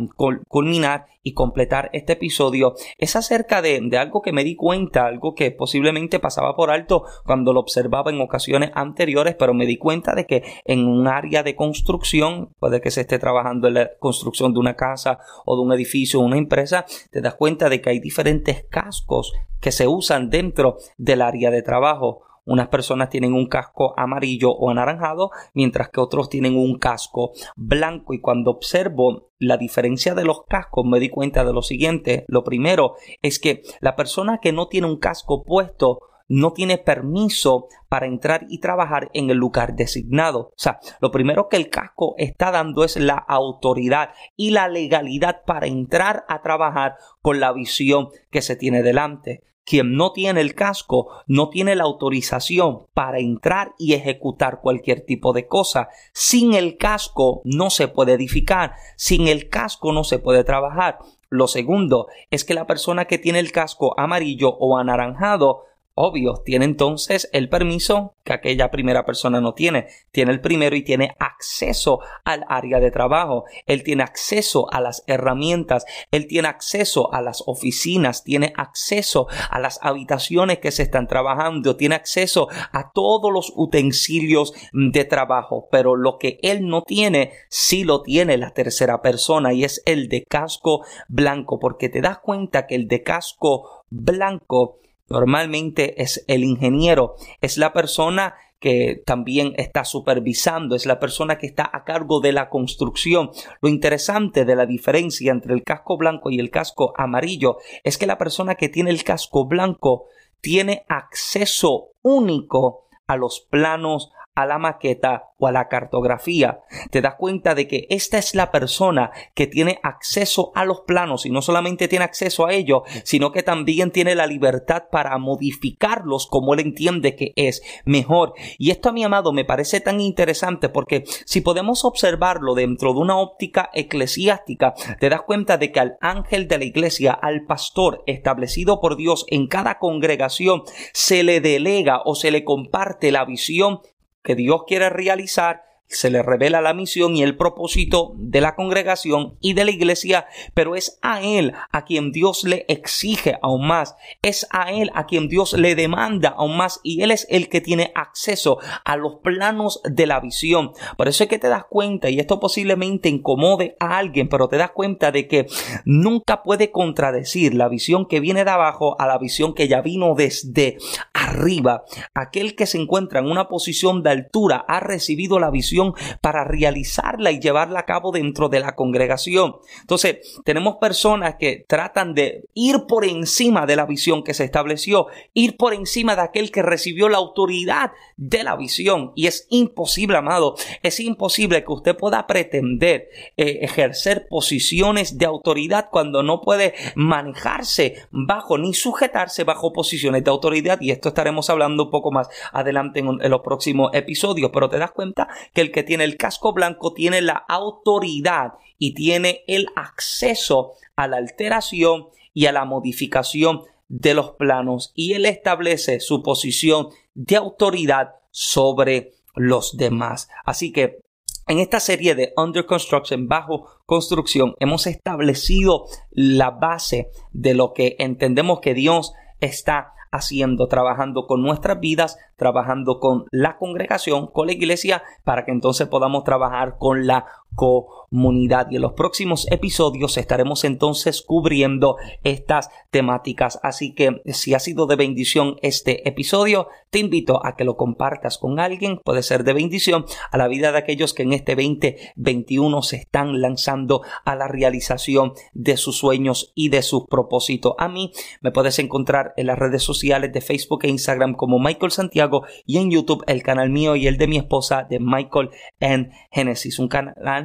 culminar 0.47 1.07
y 1.23 1.33
completar 1.33 1.89
este 1.93 2.13
episodio 2.13 2.75
es 2.97 3.15
acerca 3.15 3.61
de, 3.61 3.79
de, 3.81 3.97
algo 3.97 4.21
que 4.21 4.33
me 4.33 4.43
di 4.43 4.55
cuenta, 4.55 5.05
algo 5.05 5.33
que 5.33 5.51
posiblemente 5.51 6.19
pasaba 6.19 6.55
por 6.55 6.69
alto 6.69 7.05
cuando 7.25 7.53
lo 7.53 7.61
observaba 7.61 8.11
en 8.11 8.19
ocasiones 8.19 8.71
anteriores, 8.75 9.35
pero 9.39 9.53
me 9.53 9.65
di 9.65 9.77
cuenta 9.77 10.15
de 10.15 10.25
que 10.25 10.43
en 10.65 10.85
un 10.85 11.07
área 11.07 11.41
de 11.41 11.55
construcción, 11.55 12.49
puede 12.59 12.81
que 12.81 12.91
se 12.91 13.01
esté 13.01 13.19
trabajando 13.19 13.69
en 13.69 13.75
la 13.75 13.91
construcción 13.99 14.53
de 14.53 14.59
una 14.59 14.75
casa 14.75 15.19
o 15.45 15.55
de 15.55 15.61
un 15.61 15.71
edificio 15.71 16.19
o 16.19 16.23
una 16.23 16.37
empresa, 16.37 16.85
te 17.09 17.21
das 17.21 17.35
cuenta 17.35 17.69
de 17.69 17.81
que 17.81 17.89
hay 17.89 17.99
diferentes 17.99 18.65
cascos 18.69 19.33
que 19.63 19.71
se 19.71 19.87
usan 19.87 20.29
dentro 20.29 20.77
del 20.97 21.21
área 21.21 21.49
de 21.49 21.61
trabajo. 21.61 22.23
Unas 22.43 22.67
personas 22.67 23.07
tienen 23.07 23.33
un 23.33 23.47
casco 23.47 23.97
amarillo 23.97 24.51
o 24.51 24.69
anaranjado, 24.69 25.31
mientras 25.53 25.89
que 25.89 26.01
otros 26.01 26.27
tienen 26.27 26.57
un 26.57 26.77
casco 26.77 27.31
blanco. 27.55 28.13
Y 28.13 28.19
cuando 28.19 28.51
observo 28.51 29.29
la 29.39 29.55
diferencia 29.55 30.15
de 30.15 30.25
los 30.25 30.43
cascos, 30.49 30.85
me 30.85 30.99
di 30.99 31.07
cuenta 31.07 31.45
de 31.45 31.53
lo 31.53 31.61
siguiente. 31.61 32.25
Lo 32.27 32.43
primero 32.43 32.95
es 33.21 33.39
que 33.39 33.61
la 33.79 33.95
persona 33.95 34.39
que 34.41 34.51
no 34.51 34.67
tiene 34.67 34.87
un 34.87 34.99
casco 34.99 35.45
puesto 35.45 36.01
no 36.27 36.51
tiene 36.51 36.77
permiso 36.77 37.67
para 37.87 38.05
entrar 38.05 38.45
y 38.49 38.59
trabajar 38.59 39.09
en 39.13 39.29
el 39.29 39.37
lugar 39.37 39.75
designado. 39.75 40.39
O 40.39 40.53
sea, 40.57 40.79
lo 40.99 41.11
primero 41.11 41.47
que 41.47 41.57
el 41.57 41.69
casco 41.69 42.15
está 42.17 42.51
dando 42.51 42.83
es 42.83 42.97
la 42.97 43.15
autoridad 43.15 44.09
y 44.35 44.51
la 44.51 44.67
legalidad 44.67 45.43
para 45.45 45.67
entrar 45.67 46.25
a 46.27 46.41
trabajar 46.41 46.95
con 47.21 47.39
la 47.39 47.53
visión 47.53 48.09
que 48.29 48.41
se 48.41 48.57
tiene 48.57 48.83
delante. 48.83 49.43
Quien 49.65 49.95
no 49.95 50.11
tiene 50.11 50.41
el 50.41 50.55
casco 50.55 51.09
no 51.25 51.49
tiene 51.49 51.75
la 51.75 51.85
autorización 51.85 52.87
para 52.93 53.19
entrar 53.19 53.73
y 53.77 53.93
ejecutar 53.93 54.59
cualquier 54.61 55.05
tipo 55.05 55.31
de 55.31 55.47
cosa. 55.47 55.87
Sin 56.11 56.53
el 56.53 56.77
casco 56.77 57.41
no 57.45 57.69
se 57.69 57.87
puede 57.87 58.13
edificar, 58.13 58.73
sin 58.97 59.27
el 59.27 59.49
casco 59.49 59.93
no 59.93 60.03
se 60.03 60.19
puede 60.19 60.43
trabajar. 60.43 60.99
Lo 61.29 61.47
segundo 61.47 62.07
es 62.29 62.43
que 62.43 62.53
la 62.53 62.67
persona 62.67 63.05
que 63.05 63.17
tiene 63.17 63.39
el 63.39 63.51
casco 63.51 63.97
amarillo 63.97 64.49
o 64.49 64.77
anaranjado 64.77 65.63
Obvio, 65.95 66.41
tiene 66.43 66.65
entonces 66.65 67.29
el 67.33 67.49
permiso 67.49 68.15
que 68.23 68.33
aquella 68.33 68.71
primera 68.71 69.05
persona 69.05 69.39
no 69.41 69.53
tiene. 69.53 69.89
Tiene 70.11 70.31
el 70.31 70.41
primero 70.41 70.75
y 70.75 70.81
tiene 70.83 71.15
acceso 71.19 71.99
al 72.25 72.43
área 72.49 72.79
de 72.79 72.89
trabajo. 72.89 73.43
Él 73.67 73.83
tiene 73.83 74.01
acceso 74.01 74.71
a 74.73 74.81
las 74.81 75.03
herramientas. 75.05 75.85
Él 76.09 76.25
tiene 76.25 76.47
acceso 76.47 77.13
a 77.13 77.21
las 77.21 77.43
oficinas. 77.45 78.23
Tiene 78.23 78.53
acceso 78.57 79.27
a 79.51 79.59
las 79.59 79.77
habitaciones 79.83 80.57
que 80.57 80.71
se 80.71 80.81
están 80.81 81.07
trabajando. 81.07 81.75
Tiene 81.75 81.93
acceso 81.93 82.47
a 82.71 82.91
todos 82.91 83.31
los 83.31 83.53
utensilios 83.55 84.53
de 84.71 85.05
trabajo. 85.05 85.67
Pero 85.71 85.95
lo 85.95 86.17
que 86.17 86.39
él 86.41 86.65
no 86.65 86.81
tiene, 86.81 87.33
sí 87.49 87.83
lo 87.83 88.01
tiene 88.01 88.39
la 88.39 88.49
tercera 88.49 89.03
persona 89.03 89.53
y 89.53 89.63
es 89.63 89.83
el 89.85 90.09
de 90.09 90.23
casco 90.23 90.83
blanco. 91.07 91.59
Porque 91.59 91.89
te 91.89 92.01
das 92.01 92.17
cuenta 92.17 92.65
que 92.65 92.73
el 92.73 92.87
de 92.87 93.03
casco 93.03 93.83
blanco 93.91 94.79
Normalmente 95.13 96.01
es 96.01 96.25
el 96.27 96.43
ingeniero, 96.43 97.13
es 97.39 97.59
la 97.59 97.71
persona 97.71 98.33
que 98.59 98.99
también 99.05 99.53
está 99.57 99.85
supervisando, 99.85 100.75
es 100.75 100.87
la 100.87 100.99
persona 100.99 101.37
que 101.37 101.45
está 101.45 101.69
a 101.71 101.83
cargo 101.83 102.19
de 102.19 102.31
la 102.31 102.49
construcción. 102.49 103.29
Lo 103.61 103.69
interesante 103.69 104.43
de 104.43 104.55
la 104.55 104.65
diferencia 104.65 105.31
entre 105.31 105.53
el 105.53 105.61
casco 105.63 105.97
blanco 105.97 106.31
y 106.31 106.39
el 106.39 106.49
casco 106.49 106.93
amarillo 106.97 107.57
es 107.83 107.99
que 107.99 108.07
la 108.07 108.17
persona 108.17 108.55
que 108.55 108.69
tiene 108.69 108.89
el 108.89 109.03
casco 109.03 109.45
blanco 109.45 110.05
tiene 110.41 110.83
acceso 110.89 111.91
único 112.01 112.87
a 113.05 113.15
los 113.15 113.45
planos, 113.51 114.09
a 114.35 114.45
la 114.45 114.57
maqueta 114.57 115.29
o 115.37 115.47
a 115.47 115.51
la 115.51 115.67
cartografía. 115.67 116.61
Te 116.91 117.01
das 117.01 117.15
cuenta 117.15 117.55
de 117.55 117.67
que 117.67 117.85
esta 117.89 118.17
es 118.17 118.35
la 118.35 118.51
persona 118.51 119.11
que 119.35 119.47
tiene 119.47 119.79
acceso 119.83 120.51
a 120.55 120.65
los 120.65 120.81
planos 120.81 121.25
y 121.25 121.29
no 121.29 121.41
solamente 121.41 121.87
tiene 121.87 122.05
acceso 122.05 122.45
a 122.45 122.53
ellos, 122.53 122.83
sino 123.03 123.31
que 123.31 123.43
también 123.43 123.91
tiene 123.91 124.15
la 124.15 124.27
libertad 124.27 124.83
para 124.91 125.17
modificarlos 125.17 126.27
como 126.27 126.53
él 126.53 126.61
entiende 126.61 127.15
que 127.15 127.33
es 127.35 127.61
mejor. 127.85 128.33
Y 128.57 128.71
esto 128.71 128.89
a 128.89 128.93
mi 128.93 129.03
amado 129.03 129.33
me 129.33 129.45
parece 129.45 129.81
tan 129.81 130.01
interesante 130.01 130.69
porque 130.69 131.03
si 131.25 131.41
podemos 131.41 131.85
observarlo 131.85 132.55
dentro 132.55 132.93
de 132.93 132.99
una 132.99 133.17
óptica 133.17 133.69
eclesiástica, 133.73 134.73
te 134.99 135.09
das 135.09 135.21
cuenta 135.21 135.57
de 135.57 135.71
que 135.71 135.79
al 135.79 135.97
ángel 136.01 136.47
de 136.47 136.57
la 136.57 136.65
iglesia, 136.65 137.11
al 137.11 137.45
pastor 137.45 138.03
establecido 138.07 138.79
por 138.79 138.95
Dios 138.95 139.25
en 139.29 139.47
cada 139.47 139.77
congregación, 139.77 140.63
se 140.93 141.23
le 141.23 141.41
delega 141.41 142.01
o 142.05 142.15
se 142.15 142.31
le 142.31 142.43
comparte 142.43 143.11
la 143.11 143.25
visión 143.25 143.81
que 144.23 144.35
Dios 144.35 144.63
quiere 144.67 144.89
realizar 144.89 145.73
se 145.93 146.09
le 146.09 146.23
revela 146.23 146.61
la 146.61 146.73
misión 146.73 147.15
y 147.15 147.23
el 147.23 147.37
propósito 147.37 148.13
de 148.15 148.41
la 148.41 148.55
congregación 148.55 149.37
y 149.39 149.53
de 149.53 149.65
la 149.65 149.71
iglesia, 149.71 150.25
pero 150.53 150.75
es 150.75 150.99
a 151.01 151.21
él 151.21 151.53
a 151.71 151.85
quien 151.85 152.11
Dios 152.11 152.43
le 152.43 152.65
exige 152.67 153.37
aún 153.41 153.67
más, 153.67 153.95
es 154.21 154.47
a 154.49 154.71
él 154.71 154.91
a 154.95 155.05
quien 155.05 155.29
Dios 155.29 155.53
le 155.53 155.75
demanda 155.75 156.29
aún 156.29 156.57
más 156.57 156.79
y 156.83 157.01
él 157.01 157.11
es 157.11 157.27
el 157.29 157.49
que 157.49 157.61
tiene 157.61 157.91
acceso 157.95 158.59
a 158.83 158.97
los 158.97 159.15
planos 159.23 159.81
de 159.83 160.07
la 160.07 160.19
visión. 160.19 160.71
Por 160.97 161.07
eso 161.07 161.23
es 161.23 161.29
que 161.29 161.39
te 161.39 161.47
das 161.47 161.65
cuenta 161.69 162.09
y 162.09 162.19
esto 162.19 162.39
posiblemente 162.39 163.09
incomode 163.09 163.75
a 163.79 163.97
alguien, 163.97 164.29
pero 164.29 164.47
te 164.47 164.57
das 164.57 164.71
cuenta 164.71 165.11
de 165.11 165.27
que 165.27 165.47
nunca 165.85 166.43
puede 166.43 166.71
contradecir 166.71 167.53
la 167.53 167.69
visión 167.69 168.07
que 168.07 168.19
viene 168.19 168.43
de 168.43 168.51
abajo 168.51 168.99
a 168.99 169.07
la 169.07 169.17
visión 169.17 169.53
que 169.53 169.67
ya 169.67 169.81
vino 169.81 170.15
desde 170.15 170.77
arriba. 171.23 171.83
Aquel 172.13 172.55
que 172.55 172.65
se 172.65 172.77
encuentra 172.77 173.19
en 173.19 173.29
una 173.29 173.47
posición 173.47 174.03
de 174.03 174.11
altura 174.11 174.65
ha 174.67 174.79
recibido 174.79 175.39
la 175.39 175.51
visión 175.51 175.93
para 176.21 176.43
realizarla 176.43 177.31
y 177.31 177.39
llevarla 177.39 177.79
a 177.79 177.85
cabo 177.85 178.11
dentro 178.11 178.49
de 178.49 178.59
la 178.59 178.75
congregación. 178.75 179.55
Entonces, 179.81 180.17
tenemos 180.43 180.77
personas 180.77 181.35
que 181.39 181.65
tratan 181.67 182.13
de 182.13 182.45
ir 182.53 182.85
por 182.87 183.05
encima 183.05 183.65
de 183.65 183.75
la 183.75 183.85
visión 183.85 184.23
que 184.23 184.33
se 184.33 184.43
estableció, 184.43 185.07
ir 185.33 185.57
por 185.57 185.73
encima 185.73 186.15
de 186.15 186.21
aquel 186.21 186.51
que 186.51 186.61
recibió 186.61 187.09
la 187.09 187.17
autoridad 187.17 187.91
de 188.17 188.43
la 188.43 188.55
visión. 188.55 189.11
Y 189.15 189.27
es 189.27 189.47
imposible, 189.49 190.17
amado, 190.17 190.55
es 190.81 190.99
imposible 190.99 191.63
que 191.63 191.71
usted 191.71 191.95
pueda 191.95 192.27
pretender 192.27 193.09
eh, 193.37 193.59
ejercer 193.61 194.27
posiciones 194.29 195.17
de 195.17 195.25
autoridad 195.25 195.89
cuando 195.91 196.23
no 196.23 196.41
puede 196.41 196.73
manejarse 196.95 197.95
bajo 198.11 198.57
ni 198.57 198.73
sujetarse 198.73 199.43
bajo 199.43 199.73
posiciones 199.73 200.23
de 200.23 200.31
autoridad. 200.31 200.79
Y 200.81 200.91
esto 200.91 201.12
estaremos 201.13 201.49
hablando 201.49 201.85
un 201.85 201.89
poco 201.89 202.11
más 202.11 202.27
adelante 202.51 202.99
en, 202.99 203.17
los 203.29 203.41
próximos 203.41 203.91
episodios. 203.93 204.51
Pero 204.53 204.69
te 204.69 204.77
das 204.77 204.91
cuenta 204.91 205.27
que 205.53 205.61
el 205.61 205.71
que 205.71 205.83
tiene 205.83 206.03
el 206.03 206.17
casco 206.17 206.53
blanco 206.53 206.93
tiene 206.93 207.21
la 207.21 207.45
autoridad 207.47 208.53
y 208.77 208.93
tiene 208.93 209.43
el 209.47 209.67
acceso 209.75 210.73
a 210.95 211.07
la 211.07 211.17
alteración 211.17 212.07
y 212.33 212.47
a 212.47 212.51
la 212.51 212.65
modificación 212.65 213.61
de 213.87 214.13
los 214.13 214.31
planos 214.31 214.91
y 214.95 215.13
él 215.13 215.25
establece 215.25 215.99
su 215.99 216.23
posición 216.23 216.89
de 217.13 217.35
autoridad 217.35 218.15
sobre 218.31 219.11
los 219.35 219.77
demás. 219.77 220.29
Así 220.45 220.71
que 220.71 220.99
en 221.47 221.59
esta 221.59 221.79
serie 221.79 222.15
de 222.15 222.33
Under 222.37 222.65
Construction, 222.65 223.27
bajo 223.27 223.67
construcción, 223.85 224.55
hemos 224.59 224.87
establecido 224.87 225.85
la 226.11 226.51
base 226.51 227.09
de 227.33 227.53
lo 227.53 227.73
que 227.73 227.97
entendemos 227.99 228.61
que 228.61 228.73
Dios 228.73 229.13
está 229.41 229.93
haciendo, 230.13 230.67
trabajando 230.67 231.25
con 231.25 231.41
nuestras 231.41 231.79
vidas, 231.79 232.17
trabajando 232.37 232.99
con 232.99 233.25
la 233.31 233.57
congregación, 233.57 234.27
con 234.27 234.45
la 234.47 234.53
iglesia, 234.53 235.03
para 235.23 235.43
que 235.43 235.51
entonces 235.51 235.87
podamos 235.87 236.23
trabajar 236.23 236.77
con 236.77 237.07
la 237.07 237.25
comunidad. 237.55 238.67
Y 238.69 238.75
en 238.77 238.81
los 238.81 238.93
próximos 238.93 239.47
episodios 239.51 240.17
estaremos 240.17 240.63
entonces 240.63 241.21
cubriendo 241.21 241.97
estas 242.23 242.69
temáticas. 242.91 243.59
Así 243.63 243.93
que 243.93 244.21
si 244.25 244.53
ha 244.53 244.59
sido 244.59 244.87
de 244.87 244.95
bendición 244.95 245.55
este 245.61 246.07
episodio, 246.07 246.67
te 246.89 246.99
invito 246.99 247.45
a 247.45 247.55
que 247.55 247.63
lo 247.63 247.75
compartas 247.75 248.37
con 248.37 248.59
alguien. 248.59 248.99
Puede 249.03 249.23
ser 249.23 249.43
de 249.43 249.53
bendición 249.53 250.05
a 250.31 250.37
la 250.37 250.47
vida 250.47 250.71
de 250.71 250.77
aquellos 250.77 251.13
que 251.13 251.23
en 251.23 251.33
este 251.33 251.55
2021 251.55 252.81
se 252.83 252.97
están 252.97 253.41
lanzando 253.41 254.03
a 254.25 254.35
la 254.35 254.47
realización 254.47 255.33
de 255.53 255.77
sus 255.77 255.97
sueños 255.97 256.51
y 256.55 256.69
de 256.69 256.81
sus 256.81 257.05
propósitos. 257.07 257.73
A 257.77 257.87
mí 257.87 258.11
me 258.41 258.51
puedes 258.51 258.79
encontrar 258.79 259.33
en 259.37 259.47
las 259.47 259.57
redes 259.57 259.83
sociales 259.83 260.31
de 260.31 260.41
Facebook 260.41 260.83
e 260.83 260.89
Instagram 260.89 261.33
como 261.33 261.59
Michael 261.59 261.91
Santiago 261.91 262.43
y 262.65 262.77
en 262.77 262.91
YouTube 262.91 263.23
el 263.27 263.43
canal 263.43 263.69
mío 263.69 263.95
y 263.95 264.07
el 264.07 264.17
de 264.17 264.27
mi 264.27 264.37
esposa 264.37 264.85
de 264.89 264.99
Michael 264.99 265.49
en 265.79 266.11
Genesis, 266.31 266.79
un 266.79 266.87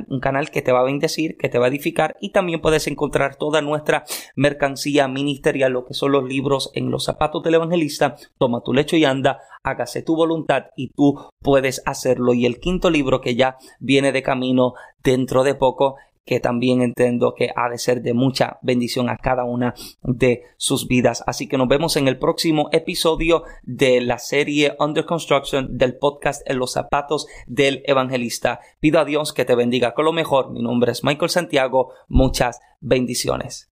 un 0.09 0.21
canal 0.21 0.51
que 0.51 0.63
te 0.63 0.73
va 0.73 0.81
a 0.81 0.85
bendecir, 0.85 1.37
que 1.37 1.49
te 1.49 1.59
va 1.59 1.67
a 1.67 1.69
edificar 1.69 2.17
y 2.21 2.31
también 2.31 2.61
puedes 2.61 2.87
encontrar 2.87 3.37
toda 3.37 3.63
nuestra 3.63 4.05
mercancía 4.37 5.09
ministerial, 5.09 5.73
lo 5.73 5.85
que 5.85 5.95
son 5.95 6.13
los 6.13 6.25
libros 6.25 6.71
en 6.75 6.91
los 6.91 7.05
zapatos 7.05 7.43
del 7.43 7.55
evangelista, 7.55 8.17
toma 8.39 8.63
tu 8.63 8.73
lecho 8.73 8.97
y 8.97 9.05
anda, 9.05 9.41
hágase 9.63 10.03
tu 10.03 10.17
voluntad 10.17 10.67
y 10.77 10.91
tú 10.91 11.31
puedes 11.41 11.83
hacerlo. 11.87 12.35
Y 12.35 12.47
el 12.47 12.61
quinto 12.61 12.91
libro 12.91 13.21
que 13.21 13.35
ya 13.35 13.57
viene 13.81 14.13
de 14.13 14.23
camino 14.23 14.75
dentro 15.03 15.45
de 15.45 15.55
poco 15.55 15.97
que 16.29 16.41
también 16.41 16.83
entiendo 16.83 17.33
que 17.35 17.49
ha 17.57 17.71
de 17.71 17.79
ser 17.79 18.03
de 18.03 18.13
mucha 18.13 18.59
bendición 18.61 19.09
a 19.09 19.17
cada 19.17 19.45
una 19.45 19.75
de 20.03 20.43
sus 20.59 20.87
vidas. 20.87 21.25
Así 21.27 21.49
que 21.49 21.57
nos 21.57 21.69
vemos 21.69 21.97
en 21.97 22.07
el 22.07 22.19
próximo 22.19 22.69
episodio 22.71 23.45
de 23.63 24.03
la 24.03 24.19
serie 24.19 24.77
Under 24.79 25.07
Construction 25.07 25.79
del 25.79 25.97
podcast 25.97 26.43
En 26.45 26.59
los 26.59 26.73
zapatos 26.73 27.27
del 27.47 27.83
evangelista. 27.87 28.61
Pido 28.79 29.01
a 29.01 29.07
Dios 29.07 29.33
que 29.33 29.47
te 29.47 29.55
bendiga 29.55 29.95
con 29.95 30.05
lo 30.05 30.13
mejor. 30.13 30.51
Mi 30.53 30.61
nombre 30.61 30.93
es 30.93 31.03
Michael 31.03 31.31
Santiago. 31.31 31.95
Muchas 32.09 32.61
bendiciones. 32.81 33.71